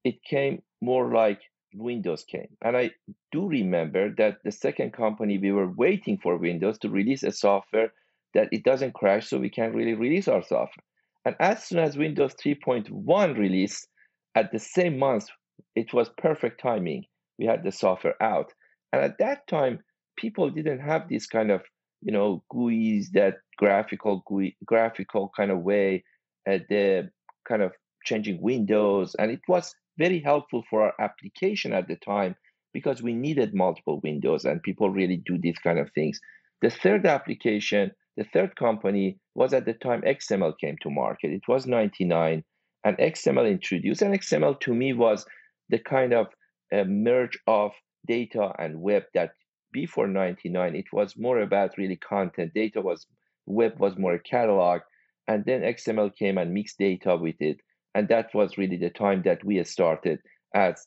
it 0.04 0.22
came 0.24 0.62
more 0.80 1.12
like 1.12 1.40
Windows 1.74 2.24
came. 2.24 2.48
And 2.60 2.76
I 2.76 2.90
do 3.30 3.46
remember 3.48 4.14
that 4.16 4.38
the 4.44 4.52
second 4.52 4.92
company, 4.92 5.38
we 5.38 5.52
were 5.52 5.70
waiting 5.70 6.18
for 6.18 6.36
Windows 6.36 6.78
to 6.80 6.88
release 6.88 7.22
a 7.22 7.32
software 7.32 7.92
that 8.34 8.48
it 8.52 8.64
doesn't 8.64 8.94
crash 8.94 9.28
so 9.28 9.38
we 9.38 9.50
can 9.50 9.72
really 9.72 9.94
release 9.94 10.28
our 10.28 10.42
software. 10.42 10.84
And 11.24 11.36
as 11.38 11.64
soon 11.64 11.78
as 11.78 11.96
Windows 11.96 12.34
3.1 12.34 13.38
released, 13.38 13.86
at 14.34 14.50
the 14.50 14.58
same 14.58 14.98
month, 14.98 15.26
it 15.74 15.92
was 15.92 16.08
perfect 16.18 16.60
timing. 16.60 17.04
We 17.38 17.46
had 17.46 17.62
the 17.62 17.72
software 17.72 18.20
out. 18.22 18.52
And 18.92 19.02
at 19.02 19.18
that 19.18 19.46
time, 19.46 19.80
people 20.16 20.50
didn't 20.50 20.80
have 20.80 21.08
this 21.08 21.26
kind 21.26 21.50
of, 21.50 21.62
you 22.00 22.12
know, 22.12 22.42
GUIs, 22.52 23.10
that 23.12 23.36
graphical 23.58 24.22
GUI, 24.26 24.56
graphical 24.64 25.30
kind 25.36 25.50
of 25.50 25.60
way, 25.60 26.04
uh, 26.48 26.58
the 26.68 27.10
kind 27.46 27.62
of 27.62 27.72
changing 28.04 28.40
windows. 28.40 29.14
And 29.18 29.30
it 29.30 29.40
was 29.48 29.74
very 29.98 30.20
helpful 30.20 30.64
for 30.68 30.82
our 30.82 30.94
application 30.98 31.72
at 31.72 31.88
the 31.88 31.96
time 31.96 32.34
because 32.72 33.02
we 33.02 33.12
needed 33.12 33.54
multiple 33.54 34.00
windows 34.02 34.44
and 34.44 34.62
people 34.62 34.90
really 34.90 35.22
do 35.24 35.38
these 35.38 35.58
kind 35.58 35.78
of 35.78 35.90
things. 35.92 36.18
The 36.62 36.70
third 36.70 37.06
application 37.06 37.92
the 38.16 38.24
third 38.24 38.56
company 38.56 39.18
was 39.34 39.54
at 39.54 39.64
the 39.64 39.74
time 39.74 40.02
XML 40.02 40.58
came 40.58 40.76
to 40.82 40.90
market. 40.90 41.30
It 41.30 41.48
was 41.48 41.66
99 41.66 42.44
and 42.84 42.96
XML 42.98 43.50
introduced. 43.50 44.02
And 44.02 44.14
XML 44.14 44.60
to 44.60 44.74
me 44.74 44.92
was 44.92 45.24
the 45.68 45.78
kind 45.78 46.12
of 46.12 46.26
a 46.72 46.84
merge 46.84 47.38
of 47.46 47.72
data 48.06 48.52
and 48.58 48.80
web 48.80 49.04
that 49.14 49.32
before 49.72 50.06
99 50.06 50.74
it 50.74 50.84
was 50.92 51.16
more 51.16 51.40
about 51.40 51.78
really 51.78 51.96
content 51.96 52.52
data 52.54 52.80
was 52.80 53.06
web 53.46 53.78
was 53.78 53.96
more 53.96 54.14
a 54.14 54.18
catalog 54.18 54.80
and 55.28 55.44
then 55.44 55.62
xml 55.62 56.14
came 56.14 56.36
and 56.36 56.52
mixed 56.52 56.78
data 56.78 57.16
with 57.16 57.36
it 57.40 57.58
and 57.94 58.08
that 58.08 58.28
was 58.34 58.58
really 58.58 58.76
the 58.76 58.90
time 58.90 59.22
that 59.24 59.42
we 59.44 59.62
started 59.64 60.18
as 60.54 60.86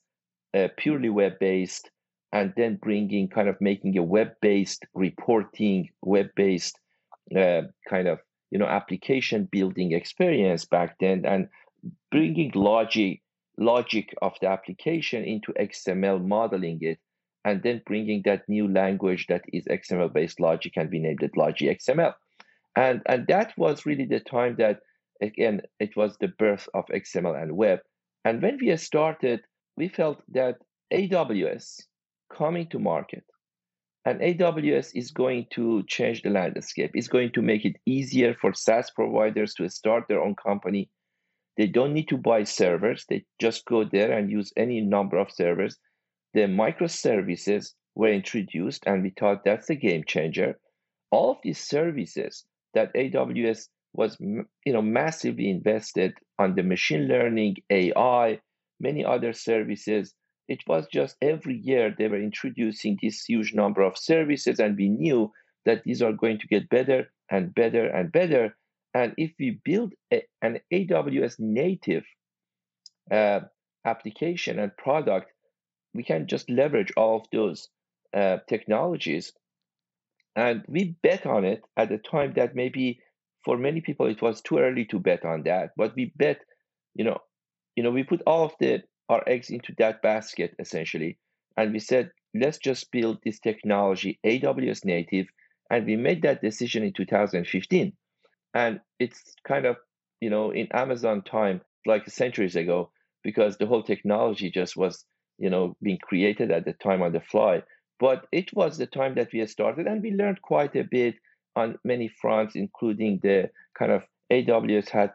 purely 0.78 1.10
web 1.10 1.34
based 1.40 1.90
and 2.32 2.54
then 2.56 2.78
bringing 2.82 3.28
kind 3.28 3.50
of 3.50 3.56
making 3.60 3.98
a 3.98 4.04
web 4.04 4.30
based 4.42 4.86
reporting 4.94 5.90
web 6.02 6.28
based 6.36 6.80
uh, 7.36 7.62
kind 7.90 8.08
of 8.08 8.20
you 8.52 8.60
know 8.60 8.66
application 8.68 9.48
building 9.52 9.92
experience 9.92 10.66
back 10.66 10.98
then 11.00 11.26
and 11.26 11.50
bringing 12.12 12.52
logic 12.56 13.22
logic 13.58 14.14
of 14.22 14.34
the 14.42 14.48
application 14.48 15.24
into 15.24 15.54
xml 15.54 16.24
modeling 16.24 16.78
it 16.82 17.00
and 17.44 17.64
then 17.64 17.82
bringing 17.86 18.22
that 18.26 18.48
new 18.48 18.68
language 18.68 19.28
that 19.28 19.44
is 19.52 19.66
xml 19.66 20.12
based 20.12 20.40
logic 20.40 20.74
and 20.76 20.92
we 20.92 21.00
named 21.00 21.24
it 21.24 21.38
Logi 21.38 21.74
XML 21.74 22.14
and 22.76 23.02
and 23.06 23.28
that 23.28 23.54
was 23.58 23.86
really 23.86 24.06
the 24.06 24.20
time 24.20 24.56
that 24.58 24.82
again 25.22 25.62
it 25.80 25.96
was 25.96 26.18
the 26.18 26.28
birth 26.28 26.68
of 26.74 26.86
xml 26.88 27.42
and 27.42 27.56
web. 27.56 27.80
And 28.24 28.42
when 28.42 28.58
we 28.60 28.76
started 28.78 29.42
we 29.78 29.88
felt 29.88 30.22
that 30.34 30.58
aws 30.94 31.82
coming 32.32 32.68
to 32.70 32.80
market 32.80 33.24
and 34.06 34.22
AWS 34.22 34.92
is 34.94 35.10
going 35.10 35.48
to 35.52 35.84
change 35.88 36.22
the 36.22 36.30
landscape. 36.30 36.92
It's 36.94 37.08
going 37.08 37.32
to 37.32 37.42
make 37.42 37.66
it 37.66 37.76
easier 37.88 38.36
for 38.40 38.54
SaaS 38.54 38.92
providers 38.92 39.56
to 39.56 39.68
start 39.68 40.06
their 40.08 40.22
own 40.22 40.36
company. 40.36 40.90
They 41.58 41.66
don't 41.66 41.94
need 41.94 42.10
to 42.10 42.18
buy 42.18 42.44
servers. 42.44 43.06
They 43.10 43.26
just 43.42 43.66
go 43.66 43.84
there 43.84 44.12
and 44.12 44.30
use 44.30 44.54
any 44.56 44.82
number 44.82 45.18
of 45.18 45.32
servers. 45.32 45.78
The 46.34 46.42
microservices 46.42 47.74
were 47.96 48.12
introduced, 48.12 48.84
and 48.86 49.02
we 49.02 49.12
thought 49.18 49.44
that's 49.44 49.70
a 49.70 49.76
game 49.76 50.04
changer. 50.06 50.60
All 51.12 51.32
of 51.32 51.38
these 51.44 51.60
services 51.60 52.46
that 52.74 52.94
AWS 52.94 53.70
was 53.94 54.18
you 54.20 54.74
know 54.74 54.82
massively 54.82 55.50
invested 55.50 56.14
on 56.38 56.56
the 56.56 56.64
machine 56.64 57.08
learning, 57.08 57.56
AI, 57.72 58.40
many 58.80 59.06
other 59.06 59.34
services 59.34 60.14
it 60.48 60.60
was 60.68 60.88
just 60.92 61.16
every 61.22 61.58
year 61.58 61.94
they 61.98 62.08
were 62.08 62.22
introducing 62.22 62.98
this 63.02 63.26
huge 63.26 63.54
number 63.54 63.82
of 63.82 63.98
services 63.98 64.60
and 64.60 64.78
we 64.78 64.90
knew 64.90 65.32
that 65.66 65.84
these 65.84 66.02
are 66.02 66.14
going 66.14 66.40
to 66.40 66.48
get 66.48 66.70
better 66.70 67.12
and 67.30 67.54
better 67.56 67.88
and 67.88 68.12
better. 68.12 68.56
And 68.94 69.14
if 69.18 69.32
we 69.40 69.60
build 69.64 69.94
a, 70.14 70.24
an 70.42 70.60
aws 70.72 71.36
native 71.40 72.04
uh, 73.12 73.42
application 73.86 74.60
and 74.60 74.76
product 74.78 75.32
we 75.96 76.04
can 76.04 76.28
just 76.28 76.50
leverage 76.50 76.92
all 76.98 77.18
of 77.18 77.26
those 77.32 77.70
uh, 78.14 78.38
technologies. 78.48 79.32
And 80.36 80.64
we 80.68 80.98
bet 81.02 81.26
on 81.26 81.46
it 81.46 81.62
at 81.78 81.90
the 81.90 81.98
time 81.98 82.34
that 82.36 82.54
maybe 82.54 83.00
for 83.46 83.58
many 83.58 83.80
people 83.80 84.08
it 84.08 84.22
was 84.22 84.42
too 84.42 84.58
early 84.58 84.86
to 84.86 85.00
bet 85.00 85.24
on 85.24 85.44
that. 85.44 85.72
But 85.78 85.96
we 85.96 86.12
bet 86.16 86.42
you 86.94 87.06
know 87.06 87.20
you 87.76 87.84
know 87.84 87.92
we 87.92 88.04
put 88.04 88.22
all 88.28 88.46
of 88.46 88.54
the 88.60 88.84
our 89.10 89.24
eggs 89.28 89.50
into 89.50 89.74
that 89.78 90.02
basket 90.02 90.56
essentially. 90.60 91.18
And 91.58 91.72
we 91.72 91.80
said 91.80 92.12
let's 92.34 92.58
just 92.58 92.92
build 92.92 93.20
this 93.24 93.40
technology 93.40 94.20
aws 94.26 94.84
native 94.84 95.28
and 95.70 95.86
we 95.86 95.96
made 95.96 96.22
that 96.24 96.42
decision 96.42 96.84
in 96.84 96.92
2015 96.92 97.94
and 98.54 98.80
it's 99.00 99.22
kind 99.48 99.66
of 99.66 99.78
you 100.20 100.30
know 100.30 100.52
in 100.52 100.68
amazon 100.74 101.22
time 101.22 101.62
like 101.86 102.10
centuries 102.10 102.58
ago 102.58 102.92
because 103.24 103.58
the 103.58 103.66
whole 103.66 103.84
technology 103.84 104.52
just 104.52 104.78
was 104.78 105.06
you 105.38 105.50
know 105.50 105.76
being 105.82 105.98
created 105.98 106.52
at 106.52 106.64
the 106.64 106.74
time 106.74 107.02
on 107.02 107.12
the 107.12 107.20
fly. 107.20 107.62
But 108.00 108.28
it 108.32 108.54
was 108.54 108.78
the 108.78 108.88
time 108.88 109.16
that 109.16 109.30
we 109.34 109.46
started 109.48 109.88
and 109.88 110.02
we 110.02 110.12
learned 110.12 110.42
quite 110.42 110.76
a 110.76 110.84
bit 110.84 111.16
on 111.56 111.78
many 111.84 112.10
fronts 112.22 112.56
including 112.56 113.20
the 113.24 113.50
kind 113.78 113.92
of 113.92 114.04
aws 114.32 114.90
had 114.90 115.14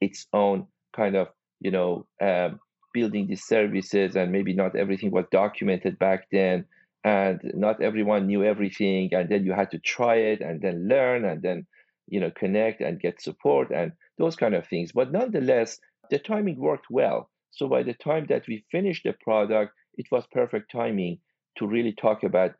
its 0.00 0.26
own 0.32 0.66
kind 0.96 1.14
of 1.16 1.28
you 1.60 1.70
know 1.70 2.06
um, 2.20 2.58
building 2.92 3.26
these 3.26 3.44
services 3.44 4.16
and 4.16 4.32
maybe 4.32 4.52
not 4.52 4.76
everything 4.76 5.10
was 5.10 5.24
documented 5.30 5.98
back 5.98 6.26
then 6.30 6.64
and 7.04 7.40
not 7.54 7.82
everyone 7.82 8.26
knew 8.26 8.44
everything 8.44 9.12
and 9.12 9.28
then 9.28 9.44
you 9.44 9.52
had 9.52 9.70
to 9.70 9.78
try 9.78 10.16
it 10.16 10.40
and 10.40 10.60
then 10.60 10.88
learn 10.88 11.24
and 11.24 11.42
then 11.42 11.66
you 12.08 12.20
know 12.20 12.30
connect 12.30 12.80
and 12.80 13.00
get 13.00 13.20
support 13.20 13.70
and 13.70 13.92
those 14.18 14.36
kind 14.36 14.54
of 14.54 14.66
things. 14.66 14.92
But 14.92 15.12
nonetheless 15.12 15.78
the 16.10 16.18
timing 16.18 16.58
worked 16.58 16.86
well. 16.90 17.30
So 17.50 17.68
by 17.68 17.82
the 17.82 17.94
time 17.94 18.26
that 18.28 18.46
we 18.48 18.64
finished 18.70 19.04
the 19.04 19.14
product 19.24 19.72
it 19.94 20.06
was 20.10 20.24
perfect 20.32 20.70
timing 20.70 21.18
to 21.58 21.66
really 21.66 21.92
talk 21.92 22.22
about 22.22 22.52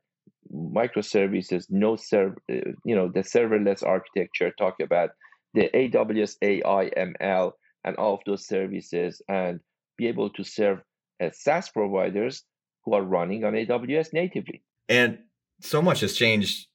microservices 0.53 1.67
no 1.71 1.97
server 1.97 2.37
uh, 2.51 2.73
you 2.85 2.95
know 2.95 3.09
the 3.09 3.21
serverless 3.21 3.83
architecture 3.83 4.53
talk 4.59 4.81
about 4.81 5.11
the 5.55 5.69
aws 5.75 6.37
ai 6.43 6.91
ml 6.97 7.53
and 7.85 7.97
all 7.97 8.15
of 8.15 8.21
those 8.27 8.47
services 8.47 9.23
and 9.29 9.61
be 9.97 10.09
able 10.09 10.31
to 10.31 10.45
serve 10.45 10.79
as 11.21 11.41
SaaS 11.41 11.71
providers 11.71 12.43
who 12.85 12.95
are 12.95 13.03
running 13.03 13.45
on 13.45 13.53
AWS 13.53 14.13
natively. 14.13 14.63
And 14.89 15.19
so 15.61 15.81
much 15.81 16.01
has 16.01 16.15
changed 16.15 16.67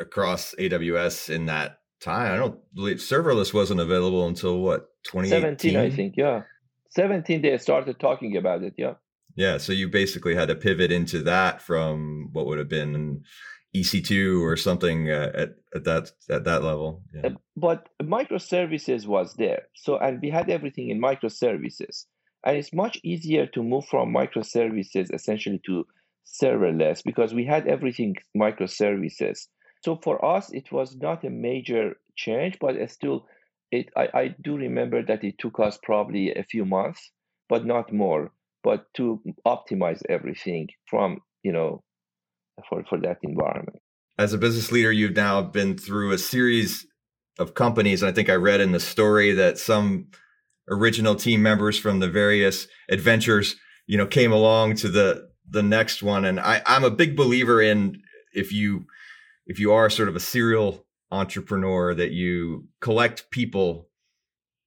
across 0.00 0.54
AWS 0.58 1.30
in 1.30 1.46
that 1.46 1.78
time. 2.00 2.32
I 2.32 2.36
don't 2.36 2.58
believe 2.74 2.98
serverless 2.98 3.54
wasn't 3.54 3.80
available 3.80 4.26
until 4.26 4.58
what 4.60 4.88
2017 5.04 5.76
I 5.76 5.90
think, 5.90 6.14
yeah. 6.16 6.42
17 6.90 7.42
they 7.42 7.56
started 7.58 7.98
talking 7.98 8.36
about 8.36 8.62
it, 8.62 8.74
yeah. 8.76 8.94
Yeah, 9.36 9.58
so 9.58 9.72
you 9.72 9.88
basically 9.88 10.34
had 10.34 10.48
to 10.48 10.54
pivot 10.54 10.92
into 10.92 11.22
that 11.22 11.60
from 11.60 12.28
what 12.32 12.46
would 12.46 12.58
have 12.58 12.68
been 12.68 13.24
EC2 13.74 14.40
or 14.40 14.56
something 14.56 15.10
uh, 15.10 15.32
at, 15.34 15.50
at 15.74 15.84
that 15.84 16.12
at 16.30 16.44
that 16.44 16.62
level. 16.62 17.02
Yeah. 17.12 17.26
Uh, 17.26 17.30
but 17.56 17.88
microservices 18.00 19.06
was 19.06 19.34
there. 19.34 19.62
So 19.74 19.98
and 19.98 20.20
we 20.22 20.30
had 20.30 20.48
everything 20.48 20.90
in 20.90 21.00
microservices. 21.00 22.04
And 22.44 22.56
it's 22.56 22.72
much 22.72 22.98
easier 23.02 23.46
to 23.48 23.62
move 23.62 23.86
from 23.86 24.12
microservices 24.12 25.12
essentially 25.12 25.60
to 25.66 25.86
serverless 26.26 27.02
because 27.02 27.32
we 27.32 27.44
had 27.44 27.66
everything 27.66 28.16
microservices. 28.36 29.46
So 29.82 29.96
for 30.02 30.24
us, 30.24 30.52
it 30.52 30.70
was 30.72 30.96
not 30.96 31.24
a 31.24 31.30
major 31.30 31.96
change, 32.16 32.58
but 32.60 32.76
it's 32.76 32.92
still, 32.92 33.26
it. 33.70 33.90
I, 33.96 34.08
I 34.14 34.34
do 34.42 34.56
remember 34.56 35.02
that 35.02 35.24
it 35.24 35.36
took 35.38 35.58
us 35.60 35.78
probably 35.82 36.34
a 36.34 36.44
few 36.44 36.64
months, 36.64 37.10
but 37.48 37.66
not 37.66 37.92
more, 37.92 38.32
but 38.62 38.86
to 38.94 39.22
optimize 39.46 40.00
everything 40.08 40.68
from 40.86 41.20
you 41.42 41.52
know 41.52 41.82
for 42.68 42.84
for 42.88 42.98
that 43.00 43.18
environment. 43.22 43.80
As 44.18 44.32
a 44.32 44.38
business 44.38 44.72
leader, 44.72 44.92
you've 44.92 45.16
now 45.16 45.42
been 45.42 45.76
through 45.76 46.12
a 46.12 46.18
series 46.18 46.86
of 47.38 47.54
companies, 47.54 48.02
and 48.02 48.08
I 48.08 48.14
think 48.14 48.30
I 48.30 48.34
read 48.34 48.60
in 48.60 48.72
the 48.72 48.80
story 48.80 49.32
that 49.32 49.58
some 49.58 50.06
original 50.68 51.14
team 51.14 51.42
members 51.42 51.78
from 51.78 52.00
the 52.00 52.08
various 52.08 52.66
adventures, 52.88 53.56
you 53.86 53.96
know, 53.96 54.06
came 54.06 54.32
along 54.32 54.76
to 54.76 54.88
the 54.88 55.28
the 55.48 55.62
next 55.62 56.02
one. 56.02 56.24
And 56.24 56.40
I, 56.40 56.62
I'm 56.66 56.84
a 56.84 56.90
big 56.90 57.16
believer 57.16 57.60
in 57.60 58.02
if 58.32 58.52
you 58.52 58.86
if 59.46 59.58
you 59.58 59.72
are 59.72 59.90
sort 59.90 60.08
of 60.08 60.16
a 60.16 60.20
serial 60.20 60.86
entrepreneur 61.10 61.94
that 61.94 62.12
you 62.12 62.66
collect 62.80 63.30
people 63.30 63.88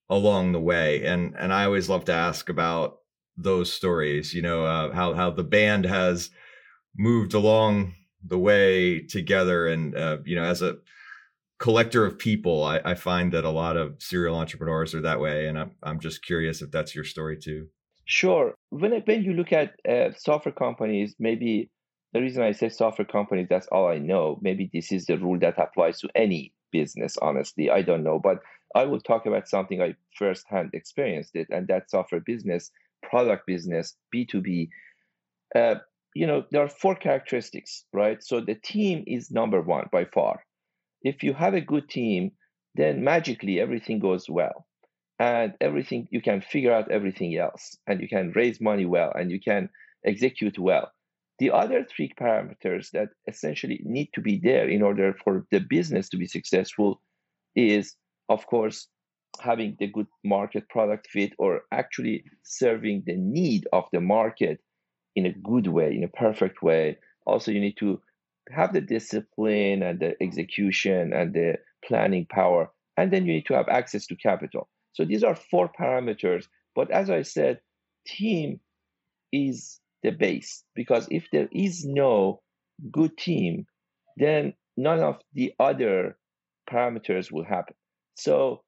along 0.10 0.51
the 0.51 0.60
way. 0.60 1.03
And 1.05 1.36
and 1.38 1.53
I 1.53 1.65
always 1.65 1.89
love 1.89 2.05
to 2.05 2.13
ask 2.13 2.49
about 2.49 2.99
those 3.36 3.71
stories. 3.71 4.33
You 4.33 4.41
know, 4.41 4.65
uh, 4.65 4.93
how 4.93 5.13
how 5.13 5.31
the 5.31 5.43
band 5.43 5.86
has 5.86 6.29
moved 6.95 7.33
along 7.33 7.93
the 8.25 8.38
way 8.39 9.01
together, 9.01 9.67
and 9.67 9.95
uh, 9.95 10.17
you 10.25 10.36
know, 10.36 10.43
as 10.43 10.62
a 10.62 10.77
collector 11.59 12.05
of 12.05 12.17
people. 12.17 12.63
I, 12.63 12.79
I, 12.85 12.95
find 12.95 13.31
that 13.33 13.43
a 13.43 13.49
lot 13.49 13.77
of 13.77 13.95
serial 13.99 14.35
entrepreneurs 14.35 14.93
are 14.93 15.01
that 15.01 15.19
way, 15.19 15.47
and 15.47 15.57
I'm 15.57 15.71
I'm 15.83 15.99
just 15.99 16.23
curious 16.23 16.61
if 16.61 16.71
that's 16.71 16.95
your 16.95 17.03
story 17.03 17.37
too. 17.37 17.67
Sure. 18.05 18.55
When 18.69 18.91
when 19.05 19.23
you 19.23 19.33
look 19.33 19.51
at 19.51 19.73
uh, 19.87 20.11
software 20.17 20.53
companies, 20.53 21.15
maybe 21.19 21.69
the 22.13 22.21
reason 22.21 22.43
I 22.43 22.51
say 22.51 22.69
software 22.69 23.05
companies, 23.05 23.47
that's 23.49 23.67
all 23.67 23.87
I 23.87 23.97
know. 23.97 24.39
Maybe 24.41 24.69
this 24.73 24.91
is 24.91 25.05
the 25.05 25.17
rule 25.17 25.39
that 25.39 25.59
applies 25.59 25.99
to 25.99 26.09
any 26.15 26.53
business. 26.71 27.17
Honestly, 27.21 27.69
I 27.69 27.81
don't 27.81 28.03
know, 28.03 28.19
but 28.19 28.39
I 28.75 28.85
will 28.85 29.01
talk 29.01 29.25
about 29.25 29.47
something 29.47 29.81
I 29.81 29.95
firsthand 30.17 30.71
experienced 30.73 31.35
it, 31.35 31.47
and 31.49 31.67
that 31.67 31.89
software 31.89 32.21
business, 32.21 32.71
product 33.03 33.47
business, 33.47 33.95
B 34.11 34.25
two 34.25 34.41
B. 34.41 34.69
Uh, 35.55 35.75
you 36.13 36.25
know, 36.25 36.43
there 36.51 36.63
are 36.63 36.69
four 36.69 36.95
characteristics, 36.95 37.85
right? 37.93 38.23
So 38.23 38.41
the 38.41 38.55
team 38.55 39.03
is 39.05 39.29
number 39.29 39.61
one 39.61 39.87
by 39.91 40.05
far 40.05 40.41
if 41.01 41.23
you 41.23 41.33
have 41.33 41.53
a 41.53 41.62
good 41.62 41.89
team, 41.89 42.31
then 42.75 43.03
magically 43.03 43.60
everything 43.60 43.99
goes 43.99 44.29
well. 44.29 44.65
And 45.19 45.53
everything, 45.60 46.07
you 46.12 46.21
can 46.21 46.41
figure 46.41 46.71
out 46.71 46.91
everything 46.91 47.36
else 47.36 47.75
and 47.88 48.01
you 48.01 48.07
can 48.07 48.31
raise 48.36 48.62
money 48.62 48.86
well 48.86 49.12
and 49.15 49.31
you 49.31 49.39
can 49.39 49.69
execute 50.05 50.60
well. 50.60 50.91
The 51.39 51.51
other 51.51 51.86
three 51.86 52.13
parameters 52.19 52.91
that 52.91 53.10
essentially 53.27 53.81
need 53.83 54.10
to 54.13 54.21
be 54.21 54.39
there 54.43 54.67
in 54.69 54.81
order 54.81 55.15
for 55.23 55.45
the 55.51 55.60
business 55.60 56.10
to 56.10 56.17
be 56.17 56.27
successful 56.27 57.01
is, 57.55 57.95
of 58.29 58.45
course, 58.45 58.88
having 59.39 59.75
the 59.79 59.88
good 59.88 60.07
market 60.23 60.67
product 60.69 61.07
fit 61.12 61.33
or 61.38 61.62
actually 61.71 62.23
serving 62.43 63.03
the 63.05 63.15
need 63.15 63.67
of 63.73 63.86
the 63.91 64.01
market 64.01 64.60
in 65.15 65.25
a 65.25 65.33
good 65.33 65.67
way, 65.67 65.95
in 65.95 66.03
a 66.03 66.07
perfect 66.07 66.62
way. 66.62 66.97
Also, 67.25 67.51
you 67.51 67.60
need 67.60 67.77
to 67.77 68.01
have 68.51 68.73
the 68.73 68.81
discipline 68.81 69.83
and 69.83 69.99
the 69.99 70.15
execution 70.21 71.13
and 71.13 71.33
the 71.33 71.55
planning 71.86 72.25
power, 72.29 72.71
and 72.95 73.12
then 73.12 73.25
you 73.25 73.33
need 73.33 73.45
to 73.47 73.55
have 73.55 73.67
access 73.69 74.07
to 74.07 74.15
capital. 74.15 74.69
So 74.93 75.05
these 75.05 75.23
are 75.23 75.36
four 75.36 75.69
parameters. 75.79 76.45
But 76.75 76.91
as 76.91 77.10
I 77.10 77.21
said, 77.21 77.60
team 78.05 78.60
is 79.31 79.79
the 80.03 80.12
base 80.12 80.63
because 80.75 81.07
if 81.12 81.27
there 81.31 81.49
is 81.51 81.86
no 81.86 82.41
good 82.91 83.17
team, 83.17 83.65
then 84.15 84.53
none 84.75 84.99
of 84.99 85.19
the 85.33 85.53
other 85.60 86.17
parameters 86.69 87.31
will 87.31 87.43
happen. 87.45 87.75
So 88.15 88.63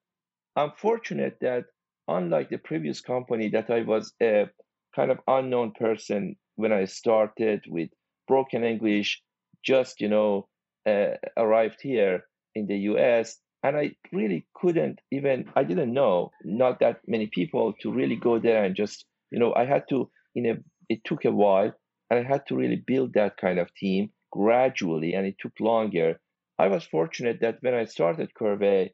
I'm 0.56 0.72
fortunate 0.78 1.38
that 1.42 1.66
unlike 2.08 2.50
the 2.50 2.58
previous 2.58 3.02
company 3.02 3.50
that 3.50 3.70
I 3.70 3.82
was 3.82 4.14
a 4.22 4.50
kind 4.96 5.12
of 5.12 5.20
unknown 5.28 5.72
person 5.72 6.36
when 6.56 6.74
I 6.74 6.86
started 6.86 7.64
with 7.68 7.90
broken 8.28 8.64
English, 8.64 9.22
just 9.64 10.02
you 10.02 10.10
know 10.10 10.48
uh, 10.88 11.16
arrived 11.38 11.80
here 11.82 12.24
in 12.56 12.68
the 12.68 12.78
US 12.92 13.38
and 13.64 13.76
I 13.76 13.92
really 14.12 14.46
couldn't 14.56 15.00
even 15.12 15.46
I 15.56 15.64
didn't 15.64 15.94
know 15.94 16.32
not 16.44 16.80
that 16.80 17.02
many 17.08 17.28
people 17.28 17.74
to 17.82 17.92
really 17.92 18.16
go 18.16 18.40
there 18.40 18.64
and 18.64 18.76
just 18.76 19.06
you 19.32 19.40
know 19.40 19.54
I 19.54 19.66
had 19.66 19.84
to 19.90 20.10
in 20.36 20.46
a 20.46 20.56
it 20.90 21.04
took 21.04 21.26
a 21.26 21.32
while 21.32 21.74
and 22.10 22.20
I 22.20 22.24
had 22.24 22.48
to 22.48 22.56
really 22.56 22.84
build 22.88 23.14
that 23.14 23.38
kind 23.38 23.60
of 23.60 23.74
team 23.76 24.12
gradually 24.32 25.14
and 25.14 25.26
it 25.26 25.36
took 25.40 25.54
longer. 25.60 26.20
I 26.58 26.68
was 26.68 26.84
fortunate 26.84 27.40
that 27.42 27.58
when 27.62 27.74
I 27.74 27.86
started 27.86 28.32
Qrvey, 28.40 28.92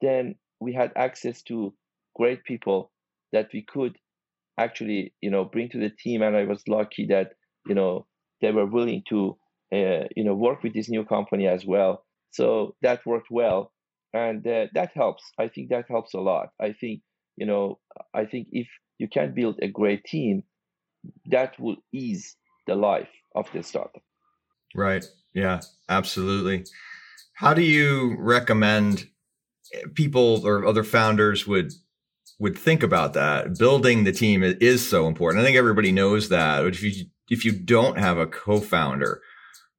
then 0.00 0.36
we 0.60 0.72
had 0.72 0.92
access 0.96 1.42
to 1.44 1.74
great 2.16 2.44
people 2.44 2.90
that 3.32 3.50
we 3.52 3.62
could 3.62 3.96
actually 4.58 5.12
you 5.20 5.30
know 5.30 5.44
bring 5.44 5.68
to 5.70 5.78
the 5.78 5.90
team 5.90 6.22
and 6.22 6.36
I 6.36 6.44
was 6.44 6.62
lucky 6.68 7.06
that 7.06 7.32
you 7.66 7.74
know 7.74 8.06
they 8.40 8.52
were 8.52 8.66
willing 8.66 9.02
to 9.08 9.36
uh, 9.72 10.06
you 10.16 10.24
know 10.24 10.34
work 10.34 10.62
with 10.62 10.74
this 10.74 10.88
new 10.88 11.04
company 11.04 11.46
as 11.46 11.64
well. 11.64 12.04
So 12.30 12.74
that 12.82 13.06
worked 13.06 13.28
well 13.30 13.72
and 14.12 14.46
uh, 14.46 14.66
that 14.74 14.92
helps. 14.94 15.22
I 15.38 15.48
think 15.48 15.70
that 15.70 15.86
helps 15.88 16.14
a 16.14 16.20
lot. 16.20 16.48
I 16.60 16.72
think 16.72 17.02
you 17.36 17.46
know 17.46 17.78
i 18.14 18.24
think 18.24 18.48
if 18.52 18.68
you 18.98 19.08
can 19.08 19.34
build 19.34 19.58
a 19.60 19.68
great 19.68 20.04
team 20.04 20.42
that 21.26 21.58
will 21.58 21.76
ease 21.92 22.36
the 22.66 22.74
life 22.74 23.08
of 23.34 23.46
the 23.52 23.62
startup. 23.62 24.02
Right. 24.74 25.04
Yeah 25.32 25.60
absolutely. 25.88 26.64
How 27.34 27.54
do 27.54 27.62
you 27.62 28.16
recommend 28.18 29.08
people 29.94 30.46
or 30.46 30.64
other 30.64 30.84
founders 30.84 31.46
would 31.46 31.72
would 32.38 32.56
think 32.56 32.82
about 32.82 33.12
that? 33.14 33.58
Building 33.58 34.04
the 34.04 34.12
team 34.12 34.42
is 34.42 34.88
so 34.88 35.06
important. 35.06 35.42
I 35.42 35.44
think 35.44 35.56
everybody 35.56 35.92
knows 35.92 36.28
that 36.28 36.64
if 36.66 36.82
you 36.82 37.06
if 37.28 37.44
you 37.44 37.52
don't 37.52 37.98
have 37.98 38.18
a 38.18 38.26
co-founder 38.26 39.20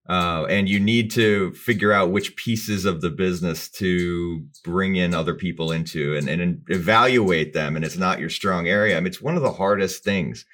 uh, 0.08 0.46
and 0.50 0.70
you 0.70 0.80
need 0.80 1.10
to 1.12 1.52
figure 1.54 1.92
out 1.92 2.12
which 2.12 2.36
pieces 2.36 2.86
of 2.86 3.02
the 3.02 3.10
business 3.10 3.70
to 3.70 4.46
bring 4.64 4.96
in 4.96 5.16
other 5.16 5.34
people 5.34 5.72
into 5.72 6.16
and, 6.16 6.30
and 6.30 6.62
evaluate 6.70 7.54
them. 7.54 7.76
And 7.76 7.84
it's 7.84 7.98
not 7.98 8.20
your 8.20 8.30
strong 8.30 8.68
area. 8.68 8.98
I 8.98 9.00
mean, 9.00 9.08
it's 9.08 9.22
one 9.22 9.36
of 9.36 9.42
the 9.42 9.52
hardest 9.52 10.04
things 10.04 10.46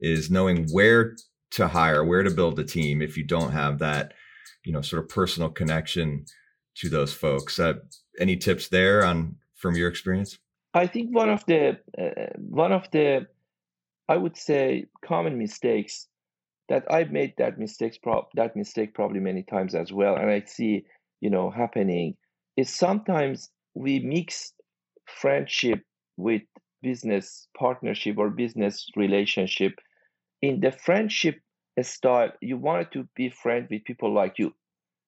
is 0.00 0.30
knowing 0.30 0.68
where 0.70 1.16
to 1.52 1.66
hire, 1.66 2.04
where 2.04 2.22
to 2.22 2.30
build 2.30 2.58
a 2.60 2.64
team 2.64 3.02
if 3.02 3.16
you 3.16 3.24
don't 3.24 3.50
have 3.50 3.80
that, 3.80 4.14
you 4.64 4.72
know, 4.72 4.80
sort 4.80 5.02
of 5.02 5.08
personal 5.08 5.50
connection 5.50 6.24
to 6.76 6.88
those 6.88 7.12
folks. 7.12 7.58
Uh, 7.58 7.74
any 8.20 8.36
tips 8.36 8.68
there 8.68 9.04
on 9.04 9.36
from 9.56 9.76
your 9.76 9.88
experience? 9.88 10.38
I 10.72 10.86
think 10.86 11.12
one 11.12 11.30
of 11.30 11.44
the 11.46 11.78
uh, 11.98 12.32
one 12.36 12.70
of 12.70 12.88
the 12.92 13.26
I 14.08 14.16
would 14.16 14.36
say 14.36 14.86
common 15.04 15.36
mistakes 15.36 16.06
that 16.70 16.84
I've 16.90 17.12
made 17.12 17.34
that 17.38 17.58
mistakes 17.58 17.98
pro- 17.98 18.28
that 18.36 18.56
mistake 18.56 18.94
probably 18.94 19.20
many 19.20 19.42
times 19.44 19.74
as 19.74 19.92
well, 19.92 20.16
and 20.16 20.30
I 20.30 20.42
see 20.46 20.86
you 21.20 21.30
know 21.30 21.50
happening 21.50 22.16
is 22.56 22.70
sometimes 22.74 23.50
we 23.74 24.00
mix 24.00 24.54
friendship 25.06 25.80
with 26.16 26.42
business 26.82 27.48
partnership 27.58 28.18
or 28.18 28.30
business 28.30 28.88
relationship. 28.96 29.74
In 30.42 30.60
the 30.60 30.72
friendship 30.72 31.40
style, 31.82 32.32
you 32.42 32.58
wanted 32.58 32.92
to 32.92 33.08
be 33.16 33.30
friends 33.30 33.68
with 33.70 33.84
people 33.84 34.14
like 34.14 34.38
you, 34.38 34.54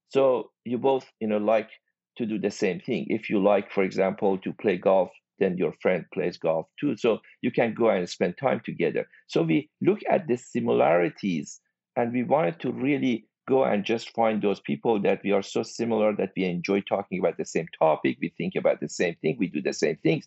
so 0.08 0.52
you 0.64 0.78
both 0.78 1.06
you 1.20 1.28
know 1.28 1.38
like 1.38 1.70
to 2.18 2.26
do 2.26 2.38
the 2.38 2.50
same 2.50 2.80
thing. 2.80 3.06
If 3.10 3.30
you 3.30 3.42
like, 3.42 3.72
for 3.72 3.84
example, 3.84 4.38
to 4.38 4.52
play 4.54 4.78
golf, 4.78 5.10
then 5.38 5.56
your 5.56 5.72
friend 5.80 6.04
plays 6.12 6.36
golf 6.36 6.66
too. 6.78 6.96
So 6.96 7.18
you 7.40 7.50
can 7.50 7.74
go 7.74 7.88
and 7.90 8.08
spend 8.08 8.36
time 8.38 8.60
together. 8.64 9.06
So 9.26 9.42
we 9.42 9.70
look 9.80 10.00
at 10.08 10.28
the 10.28 10.36
similarities 10.36 11.60
and 11.96 12.12
we 12.12 12.22
wanted 12.22 12.60
to 12.60 12.72
really 12.72 13.26
go 13.48 13.64
and 13.64 13.84
just 13.84 14.14
find 14.14 14.40
those 14.40 14.60
people 14.60 15.00
that 15.02 15.20
we 15.24 15.32
are 15.32 15.42
so 15.42 15.62
similar 15.62 16.14
that 16.16 16.32
we 16.36 16.44
enjoy 16.44 16.80
talking 16.80 17.18
about 17.18 17.36
the 17.36 17.44
same 17.44 17.66
topic, 17.78 18.18
we 18.20 18.32
think 18.38 18.54
about 18.54 18.80
the 18.80 18.88
same 18.88 19.16
thing, 19.20 19.36
we 19.38 19.48
do 19.48 19.60
the 19.60 19.72
same 19.72 19.96
things. 19.96 20.24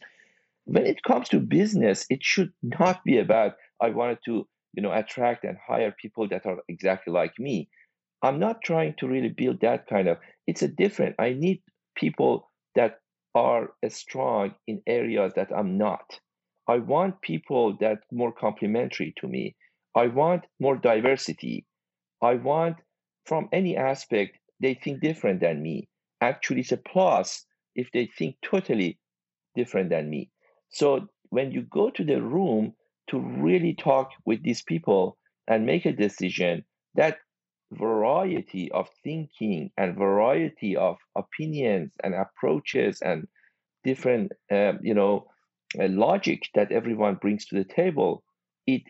When 0.65 0.85
it 0.85 1.03
comes 1.03 1.29
to 1.29 1.39
business, 1.39 2.05
it 2.09 2.23
should 2.23 2.51
not 2.61 3.03
be 3.03 3.17
about 3.19 3.53
I 3.81 3.89
wanted 3.89 4.19
to, 4.25 4.47
you 4.73 4.81
know, 4.81 4.91
attract 4.91 5.43
and 5.43 5.57
hire 5.65 5.95
people 6.01 6.27
that 6.29 6.45
are 6.45 6.57
exactly 6.67 7.13
like 7.13 7.37
me. 7.39 7.69
I'm 8.21 8.39
not 8.39 8.61
trying 8.63 8.95
to 8.99 9.07
really 9.07 9.29
build 9.29 9.61
that 9.61 9.87
kind 9.87 10.07
of 10.07 10.17
it's 10.47 10.61
a 10.61 10.67
different. 10.67 11.15
I 11.19 11.33
need 11.33 11.61
people 11.95 12.51
that 12.75 12.99
are 13.35 13.73
strong 13.89 14.55
in 14.65 14.81
areas 14.87 15.33
that 15.35 15.51
I'm 15.55 15.77
not. 15.77 16.19
I 16.67 16.77
want 16.79 17.21
people 17.21 17.77
that 17.81 17.99
more 18.11 18.31
complementary 18.31 19.13
to 19.17 19.27
me. 19.27 19.55
I 19.93 20.07
want 20.07 20.45
more 20.59 20.77
diversity. 20.77 21.65
I 22.21 22.35
want 22.35 22.77
from 23.25 23.49
any 23.51 23.77
aspect 23.77 24.39
they 24.59 24.73
think 24.73 25.01
different 25.01 25.41
than 25.41 25.61
me. 25.61 25.87
Actually, 26.21 26.61
it's 26.61 26.71
a 26.71 26.77
plus 26.77 27.45
if 27.75 27.91
they 27.91 28.07
think 28.17 28.37
totally 28.41 28.97
different 29.55 29.89
than 29.89 30.09
me. 30.09 30.31
So 30.69 31.07
when 31.29 31.51
you 31.51 31.63
go 31.63 31.89
to 31.91 32.03
the 32.03 32.21
room 32.21 32.73
to 33.09 33.19
really 33.19 33.75
talk 33.75 34.11
with 34.25 34.43
these 34.43 34.63
people 34.63 35.17
and 35.47 35.65
make 35.65 35.85
a 35.85 35.91
decision, 35.91 36.65
that 36.95 37.17
variety 37.77 38.71
of 38.71 38.89
thinking 39.03 39.71
and 39.77 39.95
variety 39.97 40.75
of 40.75 40.97
opinions 41.15 41.93
and 42.03 42.13
approaches 42.13 43.01
and 43.01 43.27
different 43.83 44.31
uh, 44.51 44.73
you 44.81 44.93
know 44.93 45.27
uh, 45.79 45.87
logic 45.89 46.43
that 46.55 46.71
everyone 46.71 47.15
brings 47.15 47.45
to 47.45 47.55
the 47.55 47.63
table 47.63 48.23
it 48.65 48.83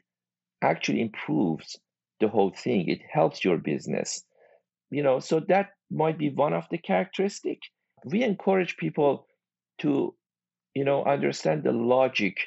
actually 0.62 1.02
improves 1.02 1.78
the 2.20 2.28
whole 2.28 2.52
thing. 2.52 2.88
It 2.88 3.02
helps 3.12 3.44
your 3.44 3.58
business. 3.58 4.24
You 4.92 5.04
know 5.04 5.20
so 5.20 5.40
that 5.48 5.72
might 5.92 6.18
be 6.18 6.30
one 6.30 6.54
of 6.54 6.66
the 6.70 6.78
characteristic. 6.78 7.60
We 8.06 8.24
encourage 8.24 8.78
people 8.78 9.28
to 9.80 10.16
you 10.74 10.86
know 10.86 11.04
understand 11.04 11.64
the 11.64 11.72
logic 11.72 12.38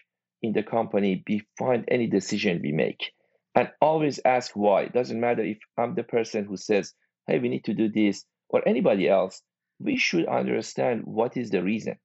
in 0.43 0.53
the 0.53 0.63
company 0.63 1.23
behind 1.27 1.85
any 1.89 2.07
decision 2.07 2.61
we 2.63 2.73
make 2.73 3.13
and 3.59 3.73
always 3.81 4.21
ask 4.25 4.53
why. 4.55 4.83
It 4.83 4.93
doesn't 4.93 5.19
matter 5.19 5.43
if 5.43 5.59
I'm 5.77 5.97
the 5.97 6.05
person 6.05 6.45
who 6.45 6.57
says, 6.57 6.95
hey, 7.27 7.41
we 7.41 7.49
need 7.49 7.65
to 7.65 7.75
do 7.75 7.89
this, 7.89 8.25
or 8.49 8.63
anybody 8.67 9.09
else. 9.09 9.43
We 9.81 9.97
should 9.97 10.27
understand 10.29 11.03
what 11.05 11.37
is 11.37 11.51
the 11.51 11.61
reason. 11.61 11.97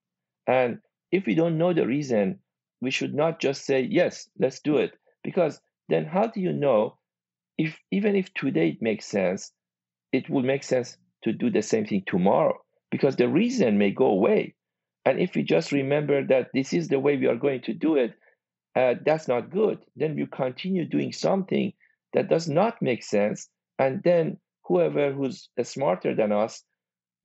And 0.48 0.80
if 1.12 1.28
we 1.28 1.36
don't 1.36 1.60
know 1.60 1.72
the 1.72 1.86
reason, 1.86 2.39
we 2.82 2.89
should 2.89 3.13
not 3.13 3.39
just 3.39 3.66
say, 3.66 3.82
yes, 3.82 4.28
let's 4.39 4.62
do 4.62 4.78
it. 4.78 4.94
Because 5.24 5.62
then 5.89 6.06
how 6.06 6.26
do 6.26 6.42
you 6.42 6.54
know 6.54 6.98
if 7.60 7.78
even 7.92 8.16
if 8.16 8.34
today 8.34 8.70
it 8.70 8.82
makes 8.82 9.06
sense, 9.06 9.52
it 10.12 10.32
will 10.32 10.42
make 10.42 10.63
sense 10.63 10.98
to 11.24 11.34
do 11.34 11.52
the 11.52 11.62
same 11.62 11.86
thing 11.86 12.04
tomorrow? 12.08 12.58
Because 12.89 13.16
the 13.16 13.30
reason 13.30 13.78
may 13.78 13.92
go 13.92 14.08
away. 14.08 14.56
And 15.06 15.20
if 15.20 15.36
we 15.36 15.44
just 15.44 15.72
remember 15.72 16.26
that 16.28 16.50
this 16.52 16.74
is 16.74 16.88
the 16.88 17.00
way 17.00 17.16
we 17.16 17.28
are 17.28 17.36
going 17.36 17.62
to 17.62 17.74
do 17.74 17.96
it, 17.96 18.16
uh, 18.76 18.96
that's 19.06 19.28
not 19.28 19.52
good. 19.52 19.80
Then 19.96 20.18
you 20.18 20.28
continue 20.28 20.86
doing 20.86 21.14
something 21.14 21.74
that 22.14 22.30
does 22.30 22.48
not 22.48 22.82
make 22.82 23.04
sense, 23.04 23.50
and 23.80 24.02
then 24.04 24.38
whoever 24.66 25.12
who's 25.12 25.50
smarter 25.64 26.16
than 26.16 26.32
us 26.32 26.64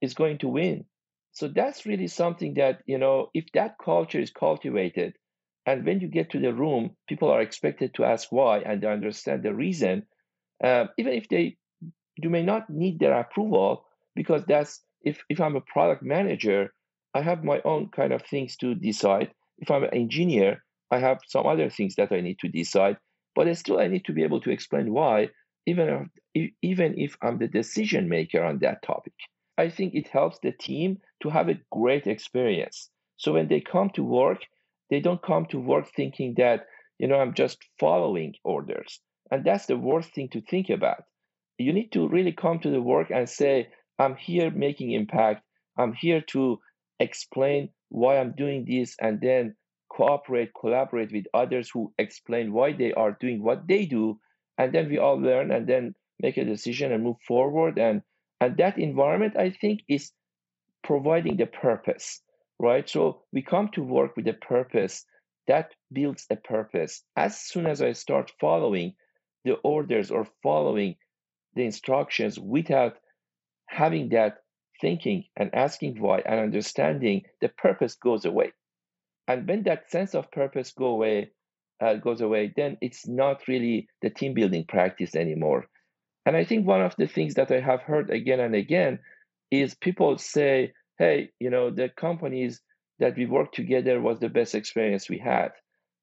is 0.00 0.14
going 0.14 0.38
to 0.38 0.48
win. 0.48 0.84
So 1.32 1.48
that's 1.48 1.86
really 1.86 2.08
something 2.08 2.54
that 2.54 2.82
you 2.86 2.98
know, 2.98 3.30
if 3.34 3.46
that 3.54 3.76
culture 3.82 4.20
is 4.20 4.30
cultivated, 4.30 5.14
and 5.66 5.84
when 5.84 6.00
you 6.00 6.08
get 6.08 6.30
to 6.30 6.40
the 6.40 6.52
room, 6.54 6.96
people 7.08 7.30
are 7.30 7.42
expected 7.42 7.94
to 7.94 8.04
ask 8.04 8.32
why 8.32 8.58
and 8.60 8.80
they 8.82 8.88
understand 8.88 9.42
the 9.42 9.54
reason, 9.54 10.06
uh, 10.64 10.86
even 10.98 11.12
if 11.12 11.28
they 11.28 11.56
you 12.16 12.30
may 12.30 12.42
not 12.42 12.68
need 12.68 12.98
their 12.98 13.18
approval 13.18 13.86
because 14.14 14.44
that's 14.46 14.82
if 15.02 15.22
if 15.28 15.40
I'm 15.40 15.56
a 15.56 15.60
product 15.60 16.02
manager, 16.02 16.72
I 17.14 17.22
have 17.22 17.44
my 17.44 17.60
own 17.64 17.88
kind 17.90 18.12
of 18.12 18.22
things 18.22 18.56
to 18.58 18.74
decide. 18.74 19.32
If 19.58 19.70
I'm 19.70 19.84
an 19.84 19.94
engineer, 19.94 20.64
I 20.90 20.98
have 20.98 21.18
some 21.26 21.46
other 21.46 21.70
things 21.70 21.96
that 21.96 22.12
I 22.12 22.20
need 22.20 22.38
to 22.40 22.48
decide, 22.48 22.96
but 23.34 23.54
still 23.56 23.78
I 23.78 23.88
need 23.88 24.04
to 24.06 24.12
be 24.12 24.22
able 24.22 24.40
to 24.42 24.50
explain 24.50 24.92
why, 24.92 25.28
even 25.66 26.10
if, 26.34 26.50
even 26.62 26.98
if 26.98 27.16
I'm 27.22 27.38
the 27.38 27.48
decision 27.48 28.08
maker 28.08 28.42
on 28.42 28.58
that 28.60 28.82
topic. 28.82 29.12
I 29.58 29.68
think 29.70 29.94
it 29.94 30.08
helps 30.08 30.38
the 30.42 30.52
team 30.52 30.98
to 31.22 31.30
have 31.30 31.48
a 31.48 31.60
great 31.70 32.06
experience. 32.06 32.90
So 33.16 33.32
when 33.32 33.48
they 33.48 33.60
come 33.60 33.90
to 33.90 34.04
work, 34.04 34.38
they 34.88 35.00
don't 35.00 35.22
come 35.22 35.46
to 35.46 35.58
work 35.58 35.86
thinking 35.94 36.34
that, 36.38 36.66
you 36.98 37.08
know, 37.08 37.16
I'm 37.16 37.34
just 37.34 37.58
following 37.78 38.34
orders. 38.44 39.00
And 39.30 39.44
that's 39.44 39.66
the 39.66 39.76
worst 39.76 40.14
thing 40.14 40.28
to 40.30 40.40
think 40.40 40.70
about. 40.70 41.04
You 41.58 41.72
need 41.72 41.92
to 41.92 42.08
really 42.08 42.32
come 42.32 42.60
to 42.60 42.70
the 42.70 42.80
work 42.80 43.10
and 43.10 43.28
say, 43.28 43.68
I'm 43.98 44.14
here 44.14 44.50
making 44.50 44.92
impact. 44.92 45.42
I'm 45.76 45.92
here 45.92 46.22
to 46.28 46.60
explain 47.00 47.70
why 47.88 48.18
I'm 48.18 48.32
doing 48.32 48.64
this 48.66 48.96
and 49.00 49.20
then 49.20 49.56
cooperate, 49.88 50.52
collaborate 50.58 51.12
with 51.12 51.26
others 51.34 51.70
who 51.70 51.92
explain 51.98 52.52
why 52.52 52.72
they 52.72 52.92
are 52.92 53.16
doing 53.20 53.42
what 53.42 53.66
they 53.66 53.86
do, 53.86 54.18
and 54.58 54.72
then 54.72 54.88
we 54.88 54.98
all 54.98 55.16
learn 55.20 55.50
and 55.50 55.66
then 55.66 55.94
make 56.20 56.36
a 56.36 56.44
decision 56.44 56.92
and 56.92 57.04
move 57.04 57.20
forward. 57.26 57.78
And 57.78 58.02
and 58.40 58.56
that 58.58 58.78
environment, 58.78 59.36
I 59.36 59.50
think, 59.50 59.80
is 59.88 60.12
providing 60.84 61.36
the 61.36 61.46
purpose, 61.46 62.22
right? 62.58 62.88
So 62.88 63.22
we 63.32 63.42
come 63.42 63.68
to 63.70 63.82
work 63.82 64.16
with 64.16 64.28
a 64.28 64.34
purpose 64.34 65.04
that 65.46 65.74
builds 65.92 66.26
a 66.30 66.36
purpose. 66.36 67.02
As 67.16 67.40
soon 67.40 67.66
as 67.66 67.82
I 67.82 67.92
start 67.92 68.32
following 68.40 68.94
the 69.44 69.54
orders 69.64 70.10
or 70.10 70.26
following 70.42 70.96
the 71.54 71.64
instructions 71.64 72.38
without 72.38 72.98
having 73.66 74.10
that 74.10 74.38
thinking 74.80 75.24
and 75.36 75.54
asking 75.54 76.00
why 76.00 76.20
and 76.20 76.38
understanding, 76.38 77.22
the 77.40 77.48
purpose 77.48 77.94
goes 77.96 78.24
away 78.24 78.52
and 79.28 79.46
when 79.46 79.62
that 79.64 79.90
sense 79.90 80.14
of 80.14 80.30
purpose 80.32 80.72
go 80.72 80.86
away 80.86 81.30
uh, 81.80 81.94
goes 81.94 82.20
away 82.20 82.52
then 82.56 82.76
it's 82.80 83.06
not 83.06 83.46
really 83.46 83.88
the 84.02 84.10
team 84.10 84.34
building 84.34 84.64
practice 84.66 85.14
anymore. 85.14 85.66
And 86.26 86.36
i 86.36 86.44
think 86.44 86.66
one 86.66 86.82
of 86.82 86.94
the 86.98 87.06
things 87.06 87.34
that 87.34 87.52
i 87.52 87.60
have 87.60 87.82
heard 87.82 88.10
again 88.10 88.40
and 88.40 88.54
again 88.54 88.98
is 89.50 89.74
people 89.74 90.18
say 90.18 90.72
hey 90.98 91.30
you 91.38 91.50
know 91.50 91.70
the 91.70 91.88
companies 91.88 92.60
that 92.98 93.16
we 93.16 93.26
worked 93.26 93.54
together 93.54 94.00
was 94.00 94.18
the 94.18 94.28
best 94.28 94.54
experience 94.54 95.08
we 95.08 95.18
had 95.18 95.52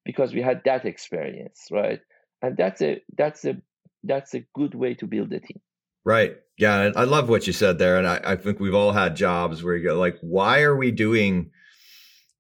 because 0.05 0.33
we 0.33 0.41
had 0.41 0.61
that 0.65 0.85
experience 0.85 1.67
right? 1.71 1.99
And 2.41 2.55
that's 2.55 2.81
a 2.81 3.01
that's 3.17 3.43
a 3.45 3.57
that's 4.03 4.33
a 4.35 4.45
good 4.53 4.75
way 4.75 4.93
to 4.95 5.07
build 5.07 5.33
a 5.33 5.39
team. 5.39 5.61
Right. 6.05 6.37
Yeah 6.57 6.91
i 6.95 7.03
love 7.03 7.27
what 7.27 7.47
you 7.47 7.53
said 7.53 7.77
there 7.79 7.97
and 7.97 8.07
I, 8.07 8.21
I 8.23 8.35
think 8.37 8.59
we've 8.59 8.73
all 8.73 8.93
had 8.93 9.15
jobs 9.15 9.61
where 9.61 9.75
you 9.75 9.83
go 9.83 9.99
like 9.99 10.17
why 10.21 10.61
are 10.61 10.75
we 10.75 10.91
doing 10.91 11.51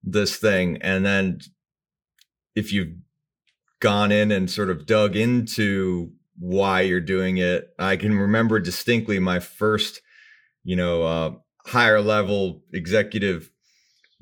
this 0.05 0.37
thing. 0.37 0.77
And 0.81 1.05
then 1.05 1.39
if 2.55 2.71
you've 2.71 2.93
gone 3.81 4.11
in 4.11 4.31
and 4.31 4.49
sort 4.49 4.69
of 4.69 4.85
dug 4.85 5.15
into 5.15 6.11
why 6.37 6.81
you're 6.81 6.99
doing 6.99 7.37
it 7.37 7.69
i 7.79 7.95
can 7.95 8.17
remember 8.17 8.59
distinctly 8.59 9.19
my 9.19 9.39
first 9.39 10.01
you 10.65 10.75
know 10.75 11.03
uh, 11.03 11.31
higher 11.65 12.01
level 12.01 12.61
executive 12.73 13.51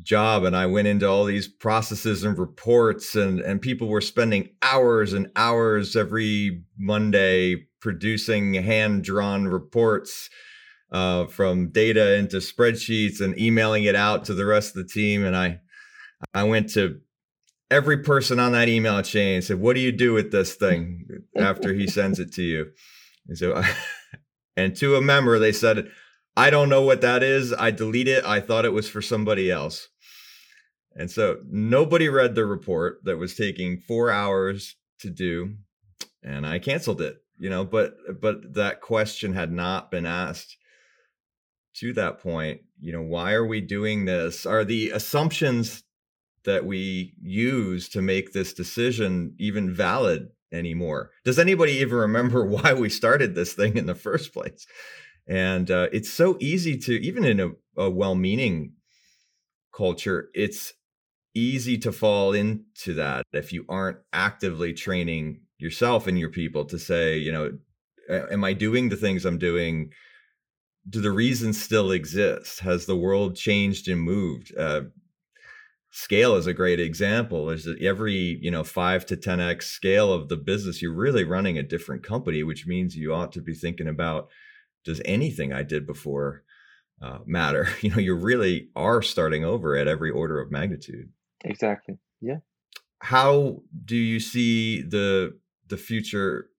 job. 0.02 0.43
And 0.43 0.56
I 0.56 0.65
went 0.65 0.88
into 0.88 1.08
all 1.08 1.26
these 1.26 1.48
processes 1.48 2.24
and 2.24 2.38
reports 2.38 3.15
and 3.15 3.39
and 3.39 3.62
people 3.62 3.88
were 3.88 4.02
spending 4.02 4.50
hours 4.62 5.13
and 5.13 5.32
hours 5.36 5.96
every 5.96 6.63
Monday 6.78 7.67
producing 7.80 8.54
hand 8.54 9.04
drawn 9.04 9.48
reports 9.48 10.30
uh, 10.91 11.26
from 11.26 11.69
data 11.69 12.15
into 12.15 12.38
spreadsheets 12.38 13.19
and 13.19 13.38
emailing 13.39 13.84
it 13.84 13.96
out 13.96 14.26
to 14.26 14.34
the 14.34 14.46
rest 14.46 14.76
of 14.76 14.84
the 14.84 14.91
team. 14.93 15.24
And 15.26 15.36
I 15.36 15.60
I 16.33 16.43
went 16.43 16.69
to 16.71 16.99
every 17.71 17.99
person 17.99 18.39
on 18.39 18.51
that 18.51 18.69
email 18.69 19.01
chain 19.01 19.36
and 19.36 19.43
said 19.43 19.59
what 19.59 19.73
do 19.73 19.79
you 19.79 19.91
do 19.91 20.13
with 20.13 20.31
this 20.31 20.55
thing 20.55 21.05
after 21.36 21.73
he 21.73 21.88
sends 21.99 22.19
it 22.19 22.31
to 22.33 22.43
you 22.43 22.71
and 23.27 23.38
so 23.38 23.63
and 24.57 24.75
to 24.75 24.95
a 24.95 25.01
member 25.01 25.39
they 25.39 25.51
said 25.51 25.89
I 26.36 26.49
don't 26.49 26.69
know 26.69 26.81
what 26.81 27.01
that 27.01 27.21
is. 27.21 27.53
I 27.53 27.71
delete 27.71 28.07
it. 28.07 28.25
I 28.25 28.39
thought 28.39 28.65
it 28.65 28.73
was 28.73 28.89
for 28.89 29.01
somebody 29.01 29.51
else. 29.51 29.89
And 30.95 31.09
so 31.09 31.38
nobody 31.47 32.09
read 32.09 32.36
the 32.36 32.45
report 32.45 32.99
that 33.03 33.17
was 33.17 33.36
taking 33.36 33.79
four 33.79 34.12
hours 34.12 34.75
to 34.99 35.09
do, 35.09 35.55
and 36.23 36.45
I 36.45 36.59
canceled 36.59 37.01
it. 37.01 37.17
You 37.38 37.49
know, 37.49 37.65
but 37.65 37.95
but 38.21 38.53
that 38.53 38.81
question 38.81 39.33
had 39.33 39.51
not 39.51 39.91
been 39.91 40.05
asked 40.05 40.55
to 41.77 41.93
that 41.93 42.19
point. 42.19 42.62
You 42.79 42.93
know, 42.93 43.01
why 43.01 43.33
are 43.33 43.45
we 43.45 43.59
doing 43.59 44.05
this? 44.05 44.45
Are 44.45 44.63
the 44.63 44.91
assumptions 44.91 45.83
that 46.45 46.65
we 46.65 47.13
use 47.21 47.89
to 47.89 48.01
make 48.01 48.34
this 48.34 48.53
decision 48.53 49.36
even 49.39 49.73
valid 49.73 50.29
anymore? 50.51 51.12
Does 51.25 51.39
anybody 51.39 51.73
even 51.73 51.97
remember 51.97 52.45
why 52.45 52.73
we 52.73 52.89
started 52.89 53.36
this 53.36 53.53
thing 53.53 53.77
in 53.77 53.86
the 53.86 53.95
first 53.95 54.34
place? 54.34 54.65
And 55.27 55.71
uh, 55.71 55.88
it's 55.91 56.12
so 56.12 56.38
easy 56.39 56.77
to, 56.79 57.01
even 57.01 57.23
in 57.23 57.39
a, 57.39 57.49
a 57.77 57.89
well 57.89 58.15
meaning 58.15 58.73
culture, 59.73 60.29
it's 60.34 60.73
easy 61.34 61.77
to 61.79 61.91
fall 61.91 62.34
into 62.34 62.93
that 62.93 63.25
if 63.34 63.51
you 63.51 63.65
aren't 63.67 63.97
actively 64.12 64.73
training 64.73 65.41
yourself 65.58 66.08
and 66.08 66.19
your 66.19 66.29
people 66.29 66.65
to 66.65 66.77
say, 66.77 67.17
you 67.17 67.32
know, 67.32 67.51
am 68.10 68.43
I 68.43 68.53
doing 68.53 68.89
the 68.89 68.95
things 68.95 69.25
I'm 69.25 69.38
doing? 69.38 69.91
Do 70.88 71.01
the 71.01 71.12
reasons 71.12 71.62
still 71.62 71.91
exist? 71.91 72.60
Has 72.60 72.86
the 72.86 72.97
world 72.97 73.36
changed 73.36 73.88
and 73.88 74.01
moved? 74.01 74.53
Uh, 74.56 74.82
scale 75.93 76.36
is 76.36 76.47
a 76.47 76.53
great 76.53 76.79
example. 76.79 77.45
There's 77.45 77.67
every 77.79 78.39
you 78.41 78.51
know 78.51 78.63
five 78.63 79.06
to 79.06 79.15
ten 79.15 79.39
x 79.39 79.67
scale 79.67 80.12
of 80.12 80.27
the 80.27 80.36
business. 80.36 80.82
You're 80.82 80.93
really 80.93 81.23
running 81.23 81.58
a 81.58 81.63
different 81.63 82.03
company, 82.03 82.43
which 82.43 82.67
means 82.67 82.97
you 82.97 83.13
ought 83.13 83.32
to 83.34 83.41
be 83.41 83.53
thinking 83.53 83.88
about 83.88 84.29
does 84.84 85.01
anything 85.06 85.53
I 85.53 85.63
did 85.63 85.88
before 85.88 86.43
uh, 87.01 87.19
matter? 87.25 87.69
You 87.82 87.91
know, 87.91 87.99
you 87.99 88.15
really 88.15 88.69
are 88.75 89.01
starting 89.01 89.45
over 89.45 89.77
at 89.77 89.88
every 89.88 90.12
order 90.12 90.41
of 90.41 90.51
magnitude. 90.51 91.10
Exactly. 91.45 91.97
Yeah. 92.19 92.38
How 92.99 93.62
do 93.86 93.95
you 93.95 94.19
see 94.19 94.82
the 94.82 95.38
the 95.67 95.77
future 95.77 96.49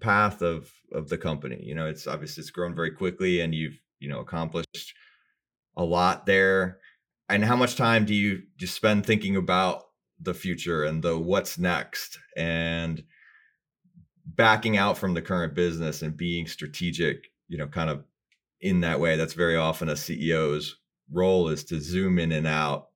path 0.00 0.42
of 0.42 0.70
of 0.92 1.08
the 1.08 1.18
company? 1.18 1.60
You 1.62 1.76
know, 1.76 1.86
it's 1.86 2.06
obviously 2.06 2.42
it's 2.42 2.50
grown 2.50 2.74
very 2.74 2.90
quickly, 2.90 3.40
and 3.40 3.54
you've 3.54 3.80
you 4.00 4.08
know 4.08 4.20
accomplished 4.20 4.94
a 5.76 5.84
lot 5.84 6.26
there. 6.26 6.78
And 7.30 7.44
how 7.44 7.56
much 7.56 7.76
time 7.76 8.04
do 8.04 8.14
you 8.14 8.42
just 8.56 8.74
spend 8.74 9.06
thinking 9.06 9.36
about 9.36 9.84
the 10.20 10.34
future 10.34 10.84
and 10.84 11.02
the 11.02 11.18
what's 11.18 11.58
next 11.58 12.18
and 12.36 13.02
backing 14.26 14.76
out 14.76 14.98
from 14.98 15.14
the 15.14 15.22
current 15.22 15.54
business 15.54 16.02
and 16.02 16.16
being 16.16 16.46
strategic 16.46 17.30
you 17.50 17.58
know, 17.58 17.66
kind 17.66 17.90
of 17.90 18.04
in 18.62 18.80
that 18.80 19.00
way. 19.00 19.16
That's 19.16 19.34
very 19.34 19.56
often 19.56 19.90
a 19.90 19.94
CEO's 19.94 20.76
role 21.12 21.48
is 21.48 21.64
to 21.64 21.80
zoom 21.80 22.18
in 22.18 22.32
and 22.32 22.46
out 22.46 22.86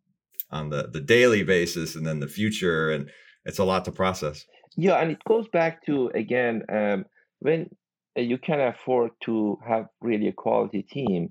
on 0.51 0.71
the 0.71 0.89
the 0.93 1.01
daily 1.01 1.43
basis 1.43 1.97
and 1.97 2.07
then 2.07 2.21
the 2.21 2.29
future 2.29 2.93
and 2.93 3.11
it's 3.45 3.59
a 3.59 3.65
lot 3.65 3.85
to 3.85 3.91
process 3.91 4.45
yeah 4.77 4.95
and 5.01 5.11
it 5.11 5.19
goes 5.27 5.49
back 5.49 5.85
to 5.85 6.13
again 6.15 6.63
um, 6.73 7.05
when 7.41 7.69
you 8.15 8.39
can 8.39 8.61
afford 8.61 9.11
to 9.21 9.59
have 9.67 9.87
really 10.01 10.29
a 10.29 10.33
quality 10.33 10.83
team 10.83 11.29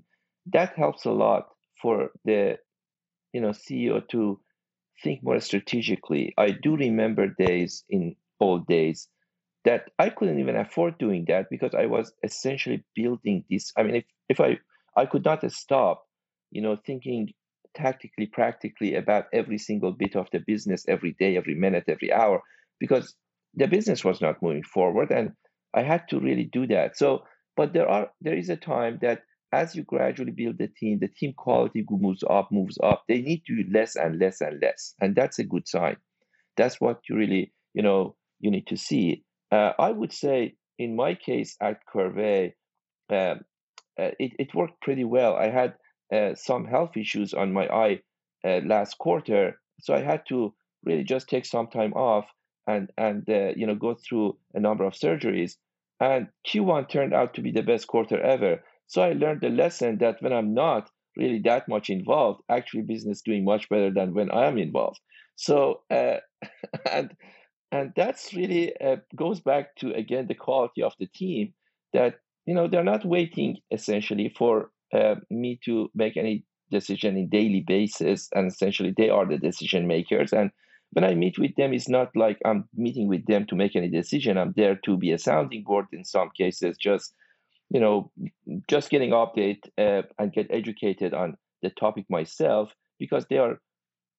that 0.52 0.74
helps 0.76 1.06
a 1.06 1.10
lot 1.10 1.46
for 1.80 2.10
the 2.26 2.58
you 3.34 3.42
know 3.42 3.50
ceo 3.50 4.00
to 4.08 4.40
think 5.02 5.22
more 5.22 5.40
strategically 5.40 6.34
i 6.38 6.50
do 6.50 6.76
remember 6.76 7.28
days 7.28 7.84
in 7.90 8.16
old 8.40 8.66
days 8.66 9.08
that 9.64 9.90
I 9.98 10.10
couldn't 10.10 10.40
even 10.40 10.56
afford 10.56 10.98
doing 10.98 11.24
that 11.28 11.46
because 11.50 11.74
I 11.74 11.86
was 11.86 12.12
essentially 12.22 12.84
building 12.94 13.44
this. 13.50 13.72
I 13.76 13.82
mean, 13.82 13.96
if, 13.96 14.04
if 14.28 14.40
I 14.40 14.58
I 14.96 15.06
could 15.06 15.24
not 15.24 15.50
stop, 15.50 16.04
you 16.50 16.62
know, 16.62 16.76
thinking 16.86 17.30
tactically, 17.74 18.26
practically 18.26 18.94
about 18.94 19.24
every 19.32 19.58
single 19.58 19.92
bit 19.92 20.14
of 20.14 20.28
the 20.32 20.38
business 20.46 20.84
every 20.86 21.16
day, 21.18 21.36
every 21.36 21.54
minute, 21.54 21.84
every 21.88 22.12
hour, 22.12 22.42
because 22.78 23.14
the 23.54 23.66
business 23.66 24.04
was 24.04 24.20
not 24.20 24.42
moving 24.42 24.62
forward, 24.62 25.10
and 25.10 25.32
I 25.74 25.82
had 25.82 26.08
to 26.10 26.20
really 26.20 26.48
do 26.52 26.66
that. 26.68 26.96
So, 26.96 27.24
but 27.56 27.72
there 27.72 27.88
are 27.88 28.10
there 28.20 28.36
is 28.36 28.50
a 28.50 28.56
time 28.56 28.98
that 29.02 29.22
as 29.54 29.74
you 29.74 29.82
gradually 29.84 30.32
build 30.32 30.58
the 30.58 30.68
team, 30.68 30.98
the 30.98 31.08
team 31.08 31.32
quality 31.36 31.84
moves 31.88 32.24
up, 32.28 32.50
moves 32.50 32.78
up. 32.82 33.04
They 33.08 33.20
need 33.20 33.42
to 33.46 33.62
do 33.62 33.70
less 33.70 33.94
and 33.96 34.18
less 34.18 34.40
and 34.40 34.60
less, 34.60 34.94
and 35.00 35.14
that's 35.14 35.38
a 35.38 35.44
good 35.44 35.68
sign. 35.68 35.96
That's 36.56 36.80
what 36.80 37.00
you 37.08 37.16
really, 37.16 37.52
you 37.72 37.82
know, 37.82 38.16
you 38.40 38.50
need 38.50 38.66
to 38.68 38.76
see. 38.76 39.24
Uh, 39.52 39.72
I 39.78 39.90
would 39.92 40.12
say, 40.12 40.56
in 40.78 40.96
my 40.96 41.14
case 41.14 41.56
at 41.60 41.80
Qrvey, 41.92 42.52
uh, 43.10 43.14
uh, 43.14 43.36
it, 44.18 44.32
it 44.38 44.54
worked 44.54 44.80
pretty 44.82 45.04
well. 45.04 45.34
I 45.36 45.50
had 45.50 45.74
uh, 46.12 46.34
some 46.34 46.64
health 46.64 46.96
issues 46.96 47.32
on 47.32 47.52
my 47.52 47.66
eye 47.68 48.00
uh, 48.44 48.60
last 48.64 48.98
quarter, 48.98 49.60
so 49.80 49.94
I 49.94 50.02
had 50.02 50.22
to 50.28 50.54
really 50.84 51.04
just 51.04 51.28
take 51.28 51.46
some 51.46 51.68
time 51.68 51.92
off 51.94 52.26
and 52.66 52.90
and 52.96 53.28
uh, 53.28 53.52
you 53.56 53.66
know 53.66 53.74
go 53.74 53.94
through 53.94 54.36
a 54.54 54.60
number 54.60 54.84
of 54.84 54.94
surgeries. 54.94 55.52
And 56.00 56.28
Q1 56.48 56.88
turned 56.88 57.14
out 57.14 57.34
to 57.34 57.40
be 57.40 57.52
the 57.52 57.62
best 57.62 57.86
quarter 57.86 58.20
ever. 58.20 58.62
So 58.86 59.02
I 59.02 59.12
learned 59.12 59.40
the 59.40 59.50
lesson 59.50 59.98
that 59.98 60.20
when 60.20 60.32
I'm 60.32 60.54
not 60.54 60.90
really 61.16 61.40
that 61.44 61.68
much 61.68 61.90
involved, 61.90 62.42
actually 62.48 62.82
business 62.82 63.22
doing 63.22 63.44
much 63.44 63.68
better 63.68 63.90
than 63.90 64.14
when 64.14 64.30
I 64.30 64.46
am 64.46 64.58
involved. 64.58 65.00
So 65.36 65.82
and 65.90 67.14
and 67.72 67.92
that's 67.96 68.32
really 68.34 68.72
uh, 68.80 68.96
goes 69.16 69.40
back 69.40 69.74
to 69.76 69.92
again 69.94 70.26
the 70.28 70.34
quality 70.34 70.82
of 70.82 70.94
the 70.98 71.06
team 71.06 71.52
that 71.92 72.16
you 72.46 72.54
know 72.54 72.68
they're 72.68 72.84
not 72.84 73.04
waiting 73.04 73.58
essentially 73.70 74.32
for 74.36 74.70
uh, 74.92 75.16
me 75.30 75.58
to 75.64 75.90
make 75.94 76.16
any 76.16 76.44
decision 76.70 77.16
in 77.16 77.28
daily 77.28 77.64
basis 77.66 78.28
and 78.34 78.50
essentially 78.50 78.92
they 78.96 79.08
are 79.08 79.26
the 79.26 79.38
decision 79.38 79.86
makers 79.86 80.32
and 80.32 80.50
when 80.92 81.04
i 81.04 81.14
meet 81.14 81.38
with 81.38 81.54
them 81.56 81.72
it's 81.72 81.88
not 81.88 82.08
like 82.16 82.38
i'm 82.44 82.64
meeting 82.74 83.06
with 83.06 83.24
them 83.26 83.44
to 83.46 83.54
make 83.54 83.76
any 83.76 83.88
decision 83.88 84.38
i'm 84.38 84.54
there 84.56 84.78
to 84.84 84.96
be 84.96 85.12
a 85.12 85.18
sounding 85.18 85.62
board 85.62 85.86
in 85.92 86.04
some 86.04 86.30
cases 86.36 86.76
just 86.78 87.14
you 87.70 87.80
know 87.80 88.10
just 88.68 88.90
getting 88.90 89.10
update 89.10 89.60
uh, 89.78 90.02
and 90.18 90.32
get 90.32 90.46
educated 90.50 91.14
on 91.14 91.36
the 91.62 91.70
topic 91.70 92.04
myself 92.08 92.72
because 92.98 93.26
they 93.28 93.38
are 93.38 93.58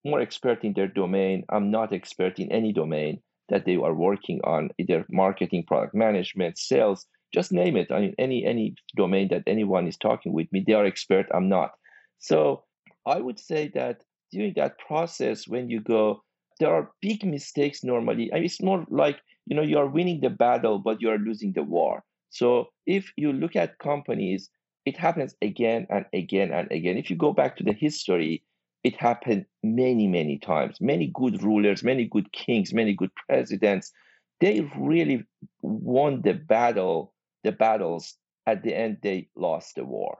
more 0.04 0.20
expert 0.20 0.64
in 0.64 0.74
their 0.74 0.88
domain 0.88 1.44
i'm 1.50 1.72
not 1.72 1.94
expert 1.94 2.40
in 2.40 2.52
any 2.52 2.74
domain 2.74 3.22
that 3.50 3.66
they 3.66 3.76
are 3.76 3.94
working 3.94 4.42
on, 4.44 4.70
either 4.78 5.06
marketing, 5.10 5.64
product 5.68 5.94
management, 5.94 6.58
sales, 6.58 7.06
just 7.34 7.52
name 7.52 7.76
it. 7.76 7.92
I 7.92 8.00
mean, 8.00 8.16
any 8.18 8.46
any 8.46 8.76
domain 8.96 9.28
that 9.30 9.44
anyone 9.46 9.88
is 9.88 9.98
talking 9.98 10.34
with 10.34 10.52
me, 10.52 10.64
they 10.66 10.74
are 10.74 10.86
expert. 10.86 11.28
I'm 11.34 11.50
not. 11.50 11.72
So 12.20 12.64
I 13.06 13.20
would 13.20 13.40
say 13.40 13.72
that 13.76 14.02
during 14.32 14.54
that 14.56 14.80
process, 14.80 15.48
when 15.48 15.70
you 15.70 15.82
go, 15.82 16.24
there 16.60 16.74
are 16.74 16.92
big 17.02 17.26
mistakes 17.26 17.84
normally. 17.84 18.32
I 18.32 18.36
mean, 18.36 18.46
it's 18.46 18.62
more 18.62 18.86
like 18.90 19.20
you 19.46 19.56
know 19.56 19.62
you 19.62 19.78
are 19.78 19.88
winning 19.88 20.22
the 20.22 20.30
battle, 20.30 20.80
but 20.80 21.02
you 21.02 21.10
are 21.10 21.18
losing 21.18 21.54
the 21.54 21.64
war. 21.64 22.04
So 22.36 22.72
if 22.86 23.14
you 23.16 23.32
look 23.32 23.56
at 23.56 23.80
companies, 23.80 24.50
it 24.86 24.98
happens 24.98 25.38
again 25.42 25.88
and 25.90 26.06
again 26.12 26.52
and 26.52 26.70
again. 26.70 26.98
If 26.98 27.10
you 27.10 27.16
go 27.16 27.32
back 27.32 27.56
to 27.56 27.64
the 27.64 27.72
history, 27.72 28.44
it 28.84 28.98
happened 28.98 29.46
many, 29.64 30.06
many 30.10 30.38
times. 30.38 30.82
Many 30.82 31.10
good 31.14 31.42
rulers, 31.42 31.82
many 31.82 32.04
good 32.04 32.30
kings, 32.34 32.74
many 32.74 32.94
good 32.94 33.12
presidents, 33.16 33.94
they 34.42 34.70
really 34.78 35.24
won 35.62 36.24
the 36.24 36.34
battle, 36.34 37.14
the 37.46 37.54
battles. 37.54 38.18
At 38.46 38.64
the 38.64 38.76
end, 38.76 38.98
they 39.02 39.30
lost 39.38 39.76
the 39.76 39.86
war 39.86 40.18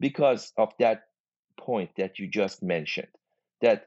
because 0.00 0.52
of 0.58 0.72
that 0.80 1.04
point 1.56 1.90
that 1.96 2.18
you 2.18 2.26
just 2.28 2.60
mentioned. 2.60 3.14
That 3.60 3.84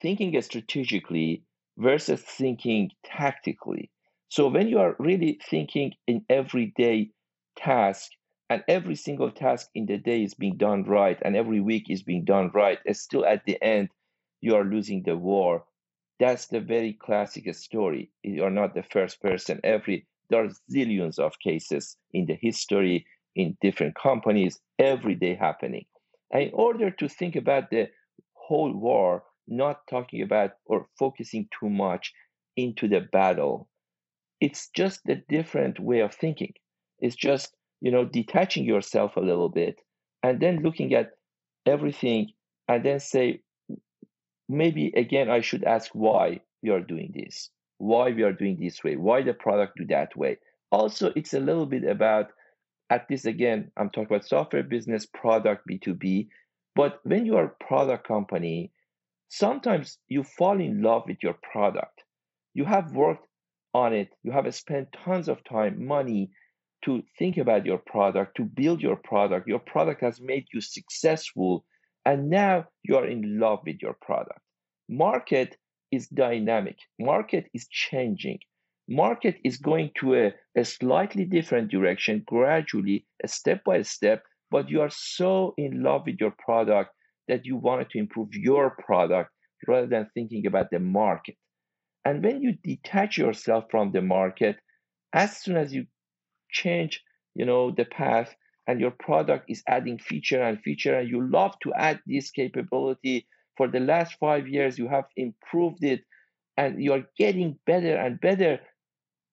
thinking 0.00 0.40
strategically 0.40 1.42
versus 1.76 2.22
thinking 2.22 2.92
tactically. 3.04 3.90
So 4.36 4.48
when 4.48 4.68
you 4.68 4.78
are 4.80 4.94
really 4.98 5.40
thinking 5.48 5.94
in 6.06 6.26
everyday 6.28 7.10
task 7.56 8.10
and 8.50 8.62
every 8.68 8.94
single 8.94 9.30
task 9.30 9.70
in 9.74 9.86
the 9.86 9.96
day 9.96 10.22
is 10.22 10.34
being 10.34 10.58
done 10.58 10.84
right 10.84 11.18
and 11.22 11.34
every 11.34 11.60
week 11.60 11.88
is 11.88 12.02
being 12.02 12.26
done 12.26 12.50
right 12.52 12.78
and 12.84 12.94
still 12.94 13.24
at 13.24 13.46
the 13.46 13.56
end 13.62 13.88
you 14.42 14.54
are 14.54 14.62
losing 14.64 15.02
the 15.04 15.16
war 15.16 15.64
that's 16.20 16.48
the 16.48 16.60
very 16.60 16.92
classic 16.92 17.54
story 17.54 18.10
you 18.22 18.44
are 18.44 18.50
not 18.50 18.74
the 18.74 18.82
first 18.82 19.22
person 19.22 19.58
every 19.64 20.06
there 20.28 20.44
are 20.44 20.50
zillions 20.70 21.18
of 21.18 21.38
cases 21.40 21.96
in 22.12 22.26
the 22.26 22.34
history 22.34 23.06
in 23.36 23.56
different 23.62 23.94
companies 23.94 24.60
every 24.78 25.14
day 25.14 25.34
happening 25.34 25.86
and 26.30 26.42
in 26.42 26.50
order 26.52 26.90
to 26.90 27.08
think 27.08 27.36
about 27.36 27.70
the 27.70 27.88
whole 28.34 28.72
war 28.74 29.24
not 29.48 29.86
talking 29.88 30.20
about 30.20 30.50
or 30.66 30.88
focusing 30.98 31.48
too 31.58 31.70
much 31.70 32.12
into 32.56 32.86
the 32.86 33.00
battle. 33.00 33.68
It's 34.40 34.68
just 34.74 35.00
a 35.08 35.16
different 35.28 35.80
way 35.80 36.00
of 36.00 36.14
thinking. 36.14 36.52
It's 36.98 37.16
just, 37.16 37.54
you 37.80 37.90
know, 37.90 38.04
detaching 38.04 38.64
yourself 38.64 39.16
a 39.16 39.20
little 39.20 39.48
bit 39.48 39.80
and 40.22 40.40
then 40.40 40.62
looking 40.62 40.94
at 40.94 41.10
everything 41.66 42.30
and 42.68 42.84
then 42.84 43.00
say, 43.00 43.40
maybe 44.48 44.92
again, 44.96 45.30
I 45.30 45.40
should 45.40 45.64
ask 45.64 45.90
why 45.92 46.40
we 46.62 46.70
are 46.70 46.80
doing 46.80 47.12
this, 47.14 47.50
why 47.78 48.10
we 48.10 48.22
are 48.22 48.32
doing 48.32 48.58
this 48.60 48.82
way, 48.82 48.96
why 48.96 49.22
the 49.22 49.34
product 49.34 49.78
do 49.78 49.86
that 49.86 50.16
way. 50.16 50.38
Also, 50.70 51.12
it's 51.16 51.34
a 51.34 51.40
little 51.40 51.66
bit 51.66 51.84
about, 51.84 52.26
at 52.90 53.06
this 53.08 53.24
again, 53.24 53.70
I'm 53.76 53.90
talking 53.90 54.06
about 54.06 54.26
software 54.26 54.62
business, 54.62 55.06
product, 55.06 55.66
B2B. 55.70 56.28
But 56.74 57.00
when 57.04 57.24
you 57.24 57.36
are 57.36 57.46
a 57.46 57.64
product 57.64 58.06
company, 58.06 58.72
sometimes 59.28 59.98
you 60.08 60.22
fall 60.22 60.60
in 60.60 60.82
love 60.82 61.04
with 61.06 61.18
your 61.22 61.36
product. 61.52 62.02
You 62.54 62.64
have 62.64 62.92
worked 62.92 63.26
on 63.76 63.92
it, 63.92 64.08
you 64.22 64.32
have 64.32 64.52
spent 64.54 64.94
tons 65.04 65.28
of 65.28 65.44
time, 65.44 65.86
money 65.86 66.30
to 66.84 67.02
think 67.18 67.36
about 67.36 67.66
your 67.66 67.78
product, 67.78 68.36
to 68.36 68.44
build 68.44 68.80
your 68.80 68.96
product. 68.96 69.46
Your 69.48 69.58
product 69.58 70.00
has 70.02 70.20
made 70.20 70.46
you 70.52 70.60
successful, 70.60 71.64
and 72.04 72.30
now 72.30 72.66
you 72.82 72.96
are 72.96 73.06
in 73.06 73.38
love 73.38 73.60
with 73.66 73.78
your 73.82 73.96
product. 74.00 74.40
Market 74.88 75.56
is 75.90 76.08
dynamic. 76.08 76.78
Market 76.98 77.44
is 77.54 77.66
changing. 77.68 78.38
Market 78.88 79.36
is 79.44 79.56
going 79.58 79.90
to 80.00 80.14
a, 80.14 80.32
a 80.56 80.64
slightly 80.64 81.24
different 81.24 81.70
direction, 81.70 82.22
gradually, 82.26 83.04
step 83.26 83.64
by 83.64 83.82
step, 83.82 84.22
but 84.50 84.70
you 84.70 84.80
are 84.80 84.90
so 84.90 85.54
in 85.58 85.82
love 85.82 86.02
with 86.06 86.16
your 86.20 86.34
product 86.38 86.90
that 87.28 87.44
you 87.44 87.56
wanted 87.56 87.90
to 87.90 87.98
improve 87.98 88.28
your 88.32 88.76
product 88.86 89.30
rather 89.66 89.88
than 89.88 90.08
thinking 90.14 90.46
about 90.46 90.70
the 90.70 90.78
market. 90.78 91.36
And 92.06 92.22
when 92.22 92.40
you 92.40 92.52
detach 92.52 93.18
yourself 93.18 93.64
from 93.68 93.90
the 93.90 94.00
market, 94.00 94.58
as 95.12 95.38
soon 95.38 95.56
as 95.56 95.74
you 95.74 95.88
change, 96.52 97.02
you 97.34 97.44
know, 97.44 97.72
the 97.72 97.84
path 97.84 98.32
and 98.68 98.80
your 98.80 98.92
product 98.92 99.46
is 99.50 99.64
adding 99.66 99.98
feature 99.98 100.40
and 100.40 100.62
feature 100.62 100.94
and 100.94 101.08
you 101.08 101.28
love 101.28 101.58
to 101.64 101.74
add 101.74 101.98
this 102.06 102.30
capability 102.30 103.26
for 103.56 103.66
the 103.66 103.80
last 103.80 104.14
5 104.20 104.46
years 104.46 104.78
you 104.78 104.86
have 104.86 105.06
improved 105.16 105.82
it 105.82 106.04
and 106.56 106.80
you 106.80 106.92
are 106.92 107.02
getting 107.18 107.58
better 107.66 107.96
and 107.96 108.20
better 108.20 108.60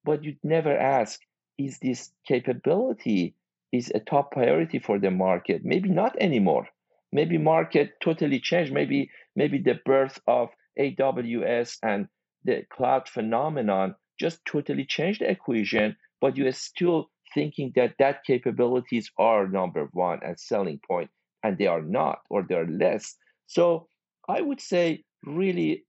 but 0.03 0.23
you'd 0.23 0.43
never 0.43 0.75
ask 0.75 1.19
is 1.59 1.77
this 1.77 2.09
capability 2.27 3.35
is 3.71 3.91
a 3.93 3.99
top 3.99 4.31
priority 4.31 4.79
for 4.79 4.97
the 4.97 5.11
market? 5.11 5.61
Maybe 5.63 5.89
not 5.89 6.15
anymore. 6.19 6.67
Maybe 7.11 7.37
market 7.37 8.01
totally 8.01 8.39
changed. 8.39 8.73
Maybe 8.73 9.11
maybe 9.35 9.59
the 9.59 9.79
birth 9.85 10.19
of 10.25 10.49
aws 10.79 11.77
and 11.83 12.07
the 12.45 12.63
cloud 12.71 13.07
phenomenon 13.07 13.95
just 14.19 14.43
totally 14.45 14.85
changed 14.85 15.21
the 15.21 15.29
equation 15.29 15.95
but 16.21 16.37
you're 16.37 16.51
still 16.51 17.09
thinking 17.33 17.71
that 17.75 17.95
that 17.99 18.23
capabilities 18.23 19.09
are 19.17 19.47
number 19.47 19.89
one 19.93 20.19
and 20.23 20.39
selling 20.39 20.79
point 20.87 21.09
and 21.43 21.57
they 21.57 21.67
are 21.67 21.81
not 21.81 22.19
or 22.29 22.43
they're 22.47 22.67
less 22.67 23.15
so 23.47 23.87
i 24.27 24.39
would 24.41 24.61
say 24.61 25.03
really 25.25 25.83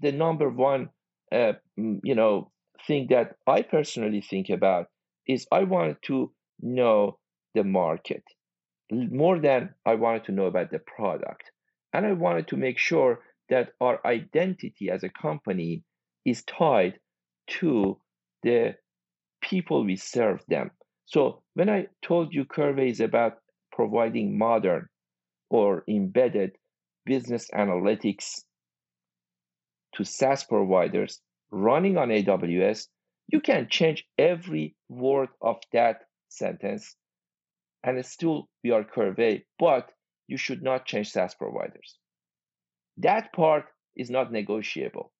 the 0.00 0.12
number 0.12 0.48
one 0.48 0.88
uh, 1.32 1.52
you 1.76 2.14
know 2.14 2.50
thing 2.86 3.06
that 3.08 3.36
i 3.46 3.62
personally 3.62 4.20
think 4.20 4.50
about 4.50 4.86
is 5.26 5.46
i 5.52 5.62
wanted 5.62 5.96
to 6.02 6.32
know 6.60 7.18
the 7.54 7.64
market 7.64 8.22
more 8.92 9.38
than 9.38 9.74
I 9.86 9.94
wanted 9.94 10.24
to 10.24 10.32
know 10.32 10.46
about 10.46 10.70
the 10.70 10.78
product. 10.78 11.50
And 11.92 12.06
I 12.06 12.12
wanted 12.12 12.48
to 12.48 12.56
make 12.56 12.78
sure 12.78 13.20
that 13.48 13.72
our 13.80 14.00
identity 14.06 14.90
as 14.90 15.02
a 15.02 15.08
company 15.08 15.82
is 16.24 16.44
tied 16.44 16.98
to 17.48 17.98
the 18.42 18.74
people 19.40 19.84
we 19.84 19.96
serve 19.96 20.42
them. 20.48 20.70
So 21.06 21.42
when 21.54 21.68
I 21.68 21.86
told 22.02 22.32
you 22.32 22.44
Qrvey 22.44 22.90
is 22.90 23.00
about 23.00 23.38
providing 23.72 24.38
modern 24.38 24.88
or 25.50 25.84
embedded 25.88 26.52
business 27.04 27.48
analytics 27.54 28.42
to 29.94 30.04
SaaS 30.04 30.44
providers 30.44 31.20
running 31.50 31.98
on 31.98 32.08
AWS, 32.08 32.86
you 33.28 33.40
can 33.40 33.68
change 33.68 34.04
every 34.18 34.74
word 34.88 35.28
of 35.40 35.56
that 35.72 36.02
sentence 36.28 36.96
and 37.84 37.98
it's 37.98 38.10
still 38.10 38.48
we 38.62 38.70
are 38.70 38.84
Qrvey, 38.84 39.42
but 39.58 39.90
you 40.28 40.36
should 40.36 40.62
not 40.62 40.86
change 40.86 41.10
SaaS 41.10 41.34
providers. 41.34 41.98
That 42.98 43.32
part 43.32 43.64
is 43.96 44.10
not 44.10 44.32
negotiable. 44.32 45.12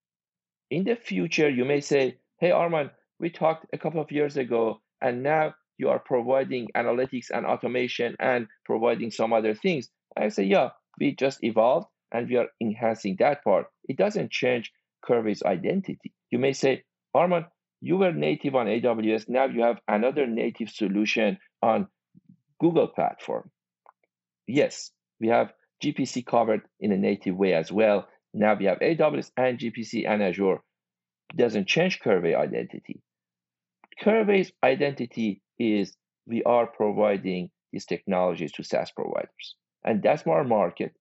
In 0.73 0.85
the 0.85 0.97
future, 0.97 1.51
you 1.51 1.67
may 1.67 1.83
say, 1.83 2.17
hey, 2.41 2.49
Arman, 2.49 2.91
we 3.21 3.29
talked 3.29 3.67
a 3.75 3.79
couple 3.79 4.01
of 4.01 4.11
years 4.11 4.39
ago, 4.39 4.81
and 5.03 5.23
now 5.23 5.55
you 5.77 5.91
are 5.91 5.99
providing 5.99 6.69
analytics 6.75 7.27
and 7.31 7.45
automation 7.45 8.17
and 8.19 8.49
providing 8.65 9.11
some 9.11 9.35
other 9.35 9.53
things. 9.53 9.91
I 10.17 10.31
say, 10.31 10.45
yeah, 10.45 10.71
we 10.99 11.15
just 11.15 11.45
evolved 11.45 11.89
and 12.11 12.27
we 12.27 12.39
are 12.39 12.49
enhancing 12.59 13.17
that 13.19 13.45
part. 13.45 13.67
It 13.87 13.99
doesn't 13.99 14.31
change 14.31 14.73
Qrvey's 15.07 15.43
identity. 15.43 16.15
You 16.31 16.39
may 16.39 16.55
say, 16.55 16.85
Arman, 17.15 17.49
you 17.83 17.99
were 17.99 18.13
native 18.13 18.55
on 18.55 18.65
AWS. 18.65 19.29
Now 19.29 19.45
you 19.45 19.65
have 19.65 19.79
another 19.87 20.27
native 20.27 20.71
solution 20.71 21.37
on 21.61 21.89
Google 22.59 22.89
platform. 22.89 23.51
Yes, 24.47 24.91
we 25.21 25.29
have 25.29 25.53
GPC 25.85 26.25
covered 26.25 26.63
in 26.81 26.93
a 26.93 26.97
native 26.97 27.37
way 27.37 27.53
as 27.53 27.71
well. 27.71 28.09
Now 28.35 28.55
we 28.55 28.67
have 28.67 28.79
AWS 28.79 29.31
and 29.37 29.59
GPC 29.59 30.09
and 30.09 30.23
Azure. 30.23 30.63
Doesn't 31.37 31.67
change 31.67 32.01
Qrvey 32.01 32.37
identity. 32.37 33.03
Qrvey's 34.03 34.53
identity 34.63 35.43
is 35.59 35.97
we 36.27 36.43
are 36.45 36.67
providing 36.67 37.51
these 37.73 37.87
technologies 37.87 38.53
to 38.53 38.63
SaaS 38.63 38.91
providers. 38.91 39.57
And 39.85 40.03
that's 40.03 40.27
our 40.27 40.45
market. 40.45 40.95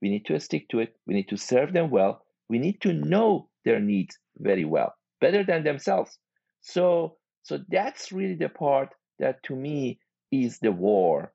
We 0.00 0.10
need 0.10 0.26
to 0.26 0.38
stick 0.40 0.68
to 0.70 0.80
it. 0.80 0.94
We 1.06 1.14
need 1.14 1.28
to 1.28 1.36
serve 1.36 1.72
them 1.72 1.90
well. 1.90 2.22
We 2.48 2.58
need 2.58 2.80
to 2.82 2.92
know 2.92 3.48
their 3.64 3.80
needs 3.80 4.18
very 4.38 4.64
well, 4.64 4.94
better 5.20 5.44
than 5.44 5.64
themselves. 5.64 6.18
So, 6.60 7.16
so 7.42 7.58
that's 7.68 8.12
really 8.12 8.34
the 8.34 8.48
part 8.48 8.90
that 9.18 9.42
to 9.44 9.56
me 9.56 9.98
is 10.30 10.58
the 10.58 10.72
war. 10.72 11.32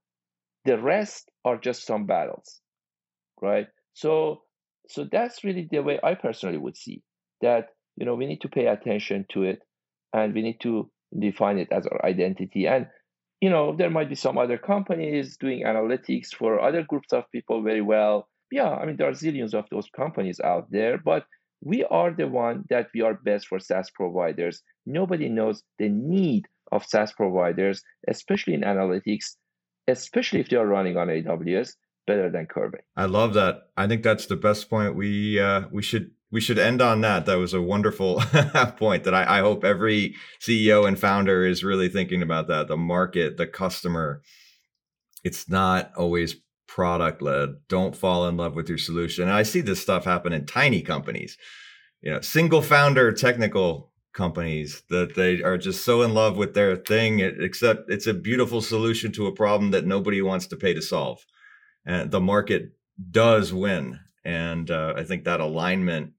The 0.66 0.80
rest 0.80 1.30
are 1.44 1.58
just 1.58 1.86
some 1.86 2.06
battles, 2.06 2.60
right? 3.42 3.68
So, 3.94 4.42
so 4.90 5.08
that's 5.12 5.44
really 5.44 5.68
the 5.70 5.82
way 5.82 6.00
I 6.04 6.16
personally 6.16 6.58
would 6.58 6.78
see 6.78 7.02
that. 7.42 7.70
You 7.98 8.06
know, 8.06 8.16
we 8.16 8.26
need 8.26 8.42
to 8.42 8.50
pay 8.50 8.66
attention 8.66 9.26
to 9.32 9.44
it, 9.44 9.60
and 10.12 10.34
we 10.34 10.42
need 10.42 10.60
to 10.62 10.92
define 11.18 11.60
it 11.60 11.70
as 11.72 11.88
our 11.88 12.06
identity. 12.06 12.68
And 12.68 12.88
you 13.42 13.50
know, 13.50 13.76
there 13.76 13.90
might 13.90 14.10
be 14.10 14.16
some 14.16 14.38
other 14.38 14.58
companies 14.58 15.38
doing 15.38 15.64
analytics 15.64 16.34
for 16.34 16.60
other 16.60 16.84
groups 16.84 17.14
of 17.14 17.30
people 17.32 17.62
very 17.62 17.82
well. 17.82 18.28
Yeah, 18.52 18.70
I 18.70 18.86
mean, 18.86 18.98
there 18.98 19.08
are 19.08 19.12
zillions 19.12 19.54
of 19.54 19.66
those 19.70 19.88
companies 19.96 20.40
out 20.40 20.68
there, 20.72 20.98
but 20.98 21.26
we 21.62 21.84
are 21.86 22.12
the 22.12 22.28
one 22.28 22.64
that 22.70 22.88
we 22.94 23.02
are 23.02 23.14
best 23.14 23.48
for 23.48 23.60
SaaS 23.60 23.90
providers. 23.90 24.62
Nobody 24.86 25.30
knows 25.30 25.64
the 25.80 25.90
need 25.90 26.46
of 26.72 26.86
SaaS 26.86 27.14
providers, 27.14 27.82
especially 28.08 28.54
in 28.54 28.62
analytics, 28.62 29.36
especially 29.88 30.40
if 30.40 30.50
they 30.50 30.58
are 30.58 30.68
running 30.68 30.98
on 30.98 31.08
AWS, 31.08 31.74
better 32.06 32.30
than 32.30 32.48
Qrvey. 32.48 32.80
I 32.96 33.06
love 33.06 33.34
that. 33.34 33.70
I 33.78 33.88
think 33.88 34.04
that's 34.04 34.28
the 34.28 34.36
best 34.36 34.70
point. 34.70 34.96
We 34.96 35.40
uh, 35.40 35.64
we 35.72 35.82
should 35.82 36.12
we 36.32 36.42
should 36.42 36.60
end 36.60 36.82
on 36.82 37.02
that. 37.02 37.26
That 37.26 37.38
was 37.38 37.54
a 37.54 37.62
wonderful 37.62 38.22
point 38.78 39.04
that 39.04 39.14
I, 39.14 39.38
I 39.38 39.42
hope 39.42 39.64
every 39.64 40.16
CEO 40.42 40.88
and 40.88 41.00
founder 41.00 41.46
is 41.46 41.64
really 41.64 41.90
thinking 41.90 42.22
about 42.22 42.48
that. 42.48 42.68
The 42.68 42.78
market, 42.78 43.38
the 43.38 43.48
customer. 43.48 44.22
It's 45.24 45.50
not 45.50 45.92
always 45.98 46.36
product 46.68 47.22
led. 47.22 47.56
Don't 47.68 47.96
fall 47.96 48.28
in 48.28 48.38
love 48.38 48.56
with 48.56 48.70
your 48.70 48.78
solution. 48.78 49.24
And 49.24 49.34
I 49.34 49.44
see 49.44 49.62
this 49.62 49.82
stuff 49.82 50.06
happen 50.06 50.34
in 50.34 50.46
tiny 50.46 50.82
companies. 50.82 51.38
You 52.02 52.12
know, 52.12 52.22
single 52.22 52.62
founder 52.62 53.12
technical 53.12 53.92
companies 54.14 54.84
that 54.90 55.16
they 55.16 55.42
are 55.42 55.58
just 55.58 55.84
so 55.84 56.02
in 56.02 56.14
love 56.14 56.38
with 56.38 56.54
their 56.54 56.76
thing 56.76 57.20
except 57.20 57.90
it's 57.90 58.08
a 58.08 58.14
beautiful 58.14 58.62
solution 58.62 59.12
to 59.12 59.28
a 59.28 59.36
problem 59.36 59.72
that 59.72 59.86
nobody 59.86 60.22
wants 60.22 60.48
to 60.48 60.56
pay 60.56 60.74
to 60.74 60.82
solve 60.82 61.26
and 61.86 62.12
the 62.12 62.20
market 62.20 62.72
does 63.12 63.54
win. 63.54 64.00
And 64.24 64.72
uh, 64.72 64.94
i 64.98 65.04
think 65.04 65.24
that 65.24 65.40
alignment 65.40 66.14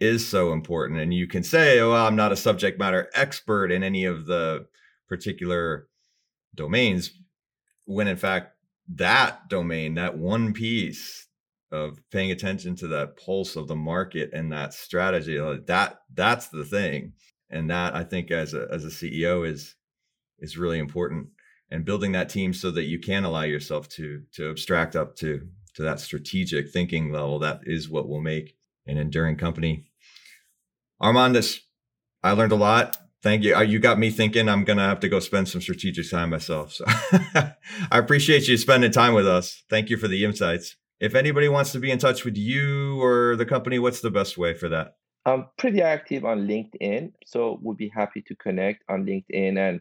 is 0.00 0.26
so 0.26 0.52
important. 0.52 0.98
And 1.00 1.14
you 1.14 1.26
can 1.26 1.42
say 1.42 1.78
oh 1.80 1.90
well, 1.90 2.06
i'm 2.06 2.16
not 2.16 2.32
a 2.32 2.36
subject 2.36 2.78
matter 2.78 3.08
expert 3.14 3.70
in 3.70 3.82
any 3.82 4.04
of 4.04 4.26
the 4.26 4.66
particular 5.08 5.88
domains 6.54 7.10
when 7.84 8.08
in 8.08 8.16
fact 8.16 8.56
that 8.94 9.48
domain 9.48 9.94
that 9.94 10.16
one 10.18 10.52
piece 10.52 11.26
of 11.70 11.98
paying 12.10 12.30
attention 12.30 12.76
to 12.76 12.86
that 12.88 13.16
pulse 13.16 13.56
of 13.56 13.66
the 13.68 13.76
market 13.76 14.30
and 14.32 14.52
that 14.52 14.74
strategy 14.74 15.38
that 15.66 16.00
that's 16.14 16.48
the 16.48 16.64
thing. 16.64 17.12
And 17.50 17.68
that 17.70 17.94
i 17.94 18.04
think 18.04 18.30
as 18.30 18.54
a 18.54 18.66
as 18.70 18.84
a 18.84 18.88
ceo 18.88 19.46
is 19.46 19.74
is 20.38 20.56
really 20.56 20.78
important 20.78 21.28
and 21.72 21.84
building 21.84 22.12
that 22.12 22.28
team 22.28 22.52
so 22.52 22.70
that 22.70 22.84
you 22.84 22.98
can 22.98 23.24
allow 23.24 23.42
yourself 23.42 23.88
to 23.88 24.22
to 24.32 24.50
abstract 24.50 24.94
up 24.94 25.16
to 25.16 25.48
to 25.74 25.82
that 25.82 26.00
strategic 26.00 26.70
thinking 26.70 27.10
level, 27.10 27.38
that 27.38 27.60
is 27.64 27.88
what 27.88 28.08
will 28.08 28.20
make 28.20 28.56
an 28.86 28.98
enduring 28.98 29.36
company. 29.36 29.86
Armand, 31.00 31.34
this 31.34 31.60
I 32.22 32.32
learned 32.32 32.52
a 32.52 32.56
lot. 32.56 32.98
Thank 33.22 33.44
you. 33.44 33.54
Uh, 33.54 33.60
you 33.60 33.78
got 33.78 33.98
me 33.98 34.10
thinking 34.10 34.48
I'm 34.48 34.64
to 34.64 34.74
have 34.74 35.00
to 35.00 35.08
go 35.08 35.20
spend 35.20 35.48
some 35.48 35.60
strategic 35.60 36.10
time 36.10 36.30
myself. 36.30 36.72
So 36.72 36.84
I 36.88 37.54
appreciate 37.92 38.48
you 38.48 38.56
spending 38.56 38.90
time 38.90 39.14
with 39.14 39.26
us. 39.26 39.62
Thank 39.70 39.90
you 39.90 39.96
for 39.96 40.08
the 40.08 40.24
insights. 40.24 40.76
If 41.00 41.14
anybody 41.14 41.48
wants 41.48 41.72
to 41.72 41.78
be 41.78 41.90
in 41.90 41.98
touch 41.98 42.24
with 42.24 42.36
you 42.36 43.00
or 43.00 43.36
the 43.36 43.46
company, 43.46 43.78
what's 43.78 44.00
the 44.00 44.10
best 44.10 44.36
way 44.36 44.54
for 44.54 44.68
that? 44.68 44.96
I'm 45.24 45.46
pretty 45.56 45.82
active 45.82 46.24
on 46.24 46.48
LinkedIn, 46.48 47.12
so 47.24 47.58
we'll 47.62 47.76
be 47.76 47.88
happy 47.88 48.22
to 48.22 48.34
connect 48.34 48.82
on 48.88 49.04
LinkedIn 49.04 49.56
and 49.56 49.80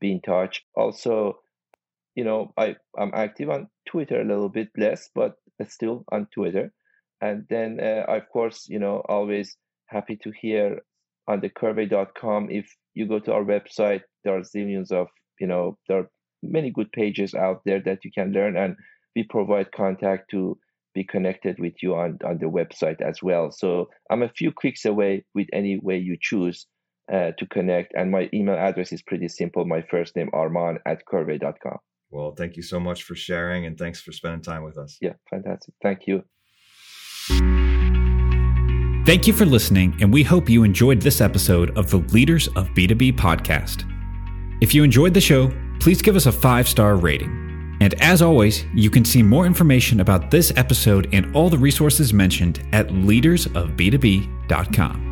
be 0.00 0.12
in 0.12 0.20
touch. 0.20 0.64
Also, 0.74 1.38
you 2.14 2.24
know, 2.24 2.52
I, 2.56 2.76
I'm 2.98 3.12
active 3.14 3.50
on 3.50 3.68
Twitter 3.86 4.20
a 4.20 4.24
little 4.24 4.48
bit 4.48 4.68
less, 4.76 5.08
but 5.14 5.34
still 5.68 6.04
on 6.10 6.26
Twitter. 6.34 6.72
And 7.20 7.46
then, 7.48 7.78
uh, 7.80 8.04
of 8.08 8.28
course, 8.32 8.66
you 8.68 8.78
know, 8.78 9.02
always 9.08 9.56
happy 9.86 10.16
to 10.22 10.30
hear 10.30 10.80
on 11.26 11.40
the 11.40 11.50
qrvey.com. 11.50 12.48
If 12.50 12.74
you 12.94 13.06
go 13.06 13.18
to 13.20 13.32
our 13.32 13.44
website, 13.44 14.02
there 14.24 14.36
are 14.36 14.40
zillions 14.40 14.92
of, 14.92 15.08
you 15.40 15.46
know, 15.46 15.78
there 15.88 15.98
are 15.98 16.10
many 16.42 16.70
good 16.70 16.90
pages 16.92 17.34
out 17.34 17.62
there 17.64 17.80
that 17.80 18.04
you 18.04 18.10
can 18.12 18.32
learn. 18.32 18.56
And 18.56 18.76
we 19.16 19.24
provide 19.24 19.72
contact 19.72 20.30
to 20.30 20.58
be 20.94 21.04
connected 21.04 21.58
with 21.58 21.74
you 21.82 21.94
on, 21.94 22.18
on 22.24 22.38
the 22.38 22.46
website 22.46 23.00
as 23.00 23.22
well. 23.22 23.50
So 23.50 23.90
I'm 24.10 24.22
a 24.22 24.28
few 24.28 24.52
clicks 24.52 24.84
away 24.84 25.24
with 25.34 25.48
any 25.52 25.78
way 25.78 25.98
you 25.98 26.16
choose 26.20 26.66
uh, 27.12 27.32
to 27.38 27.46
connect. 27.46 27.94
And 27.94 28.10
my 28.10 28.28
email 28.32 28.56
address 28.56 28.92
is 28.92 29.02
pretty 29.02 29.28
simple. 29.28 29.64
My 29.64 29.82
first 29.90 30.16
name, 30.16 30.30
Arman 30.32 30.78
at 30.86 31.02
qrvey.com. 31.10 31.78
Well, 32.10 32.34
thank 32.36 32.56
you 32.56 32.62
so 32.62 32.80
much 32.80 33.02
for 33.02 33.14
sharing 33.14 33.66
and 33.66 33.78
thanks 33.78 34.00
for 34.00 34.12
spending 34.12 34.42
time 34.42 34.64
with 34.64 34.78
us. 34.78 34.96
Yeah, 35.00 35.12
fantastic. 35.30 35.74
Thank 35.82 36.06
you. 36.06 36.22
Thank 39.04 39.26
you 39.26 39.32
for 39.32 39.46
listening, 39.46 39.96
and 40.02 40.12
we 40.12 40.22
hope 40.22 40.50
you 40.50 40.64
enjoyed 40.64 41.00
this 41.00 41.22
episode 41.22 41.76
of 41.78 41.90
the 41.90 41.98
Leaders 42.12 42.46
of 42.48 42.68
B2B 42.70 43.16
podcast. 43.16 43.84
If 44.60 44.74
you 44.74 44.84
enjoyed 44.84 45.14
the 45.14 45.20
show, 45.20 45.50
please 45.80 46.02
give 46.02 46.14
us 46.14 46.26
a 46.26 46.32
five 46.32 46.68
star 46.68 46.96
rating. 46.96 47.48
And 47.80 47.94
as 48.02 48.22
always, 48.22 48.64
you 48.74 48.90
can 48.90 49.04
see 49.04 49.22
more 49.22 49.46
information 49.46 50.00
about 50.00 50.30
this 50.30 50.52
episode 50.56 51.08
and 51.12 51.34
all 51.34 51.48
the 51.48 51.56
resources 51.56 52.12
mentioned 52.12 52.62
at 52.72 52.88
leadersofb2b.com. 52.88 55.07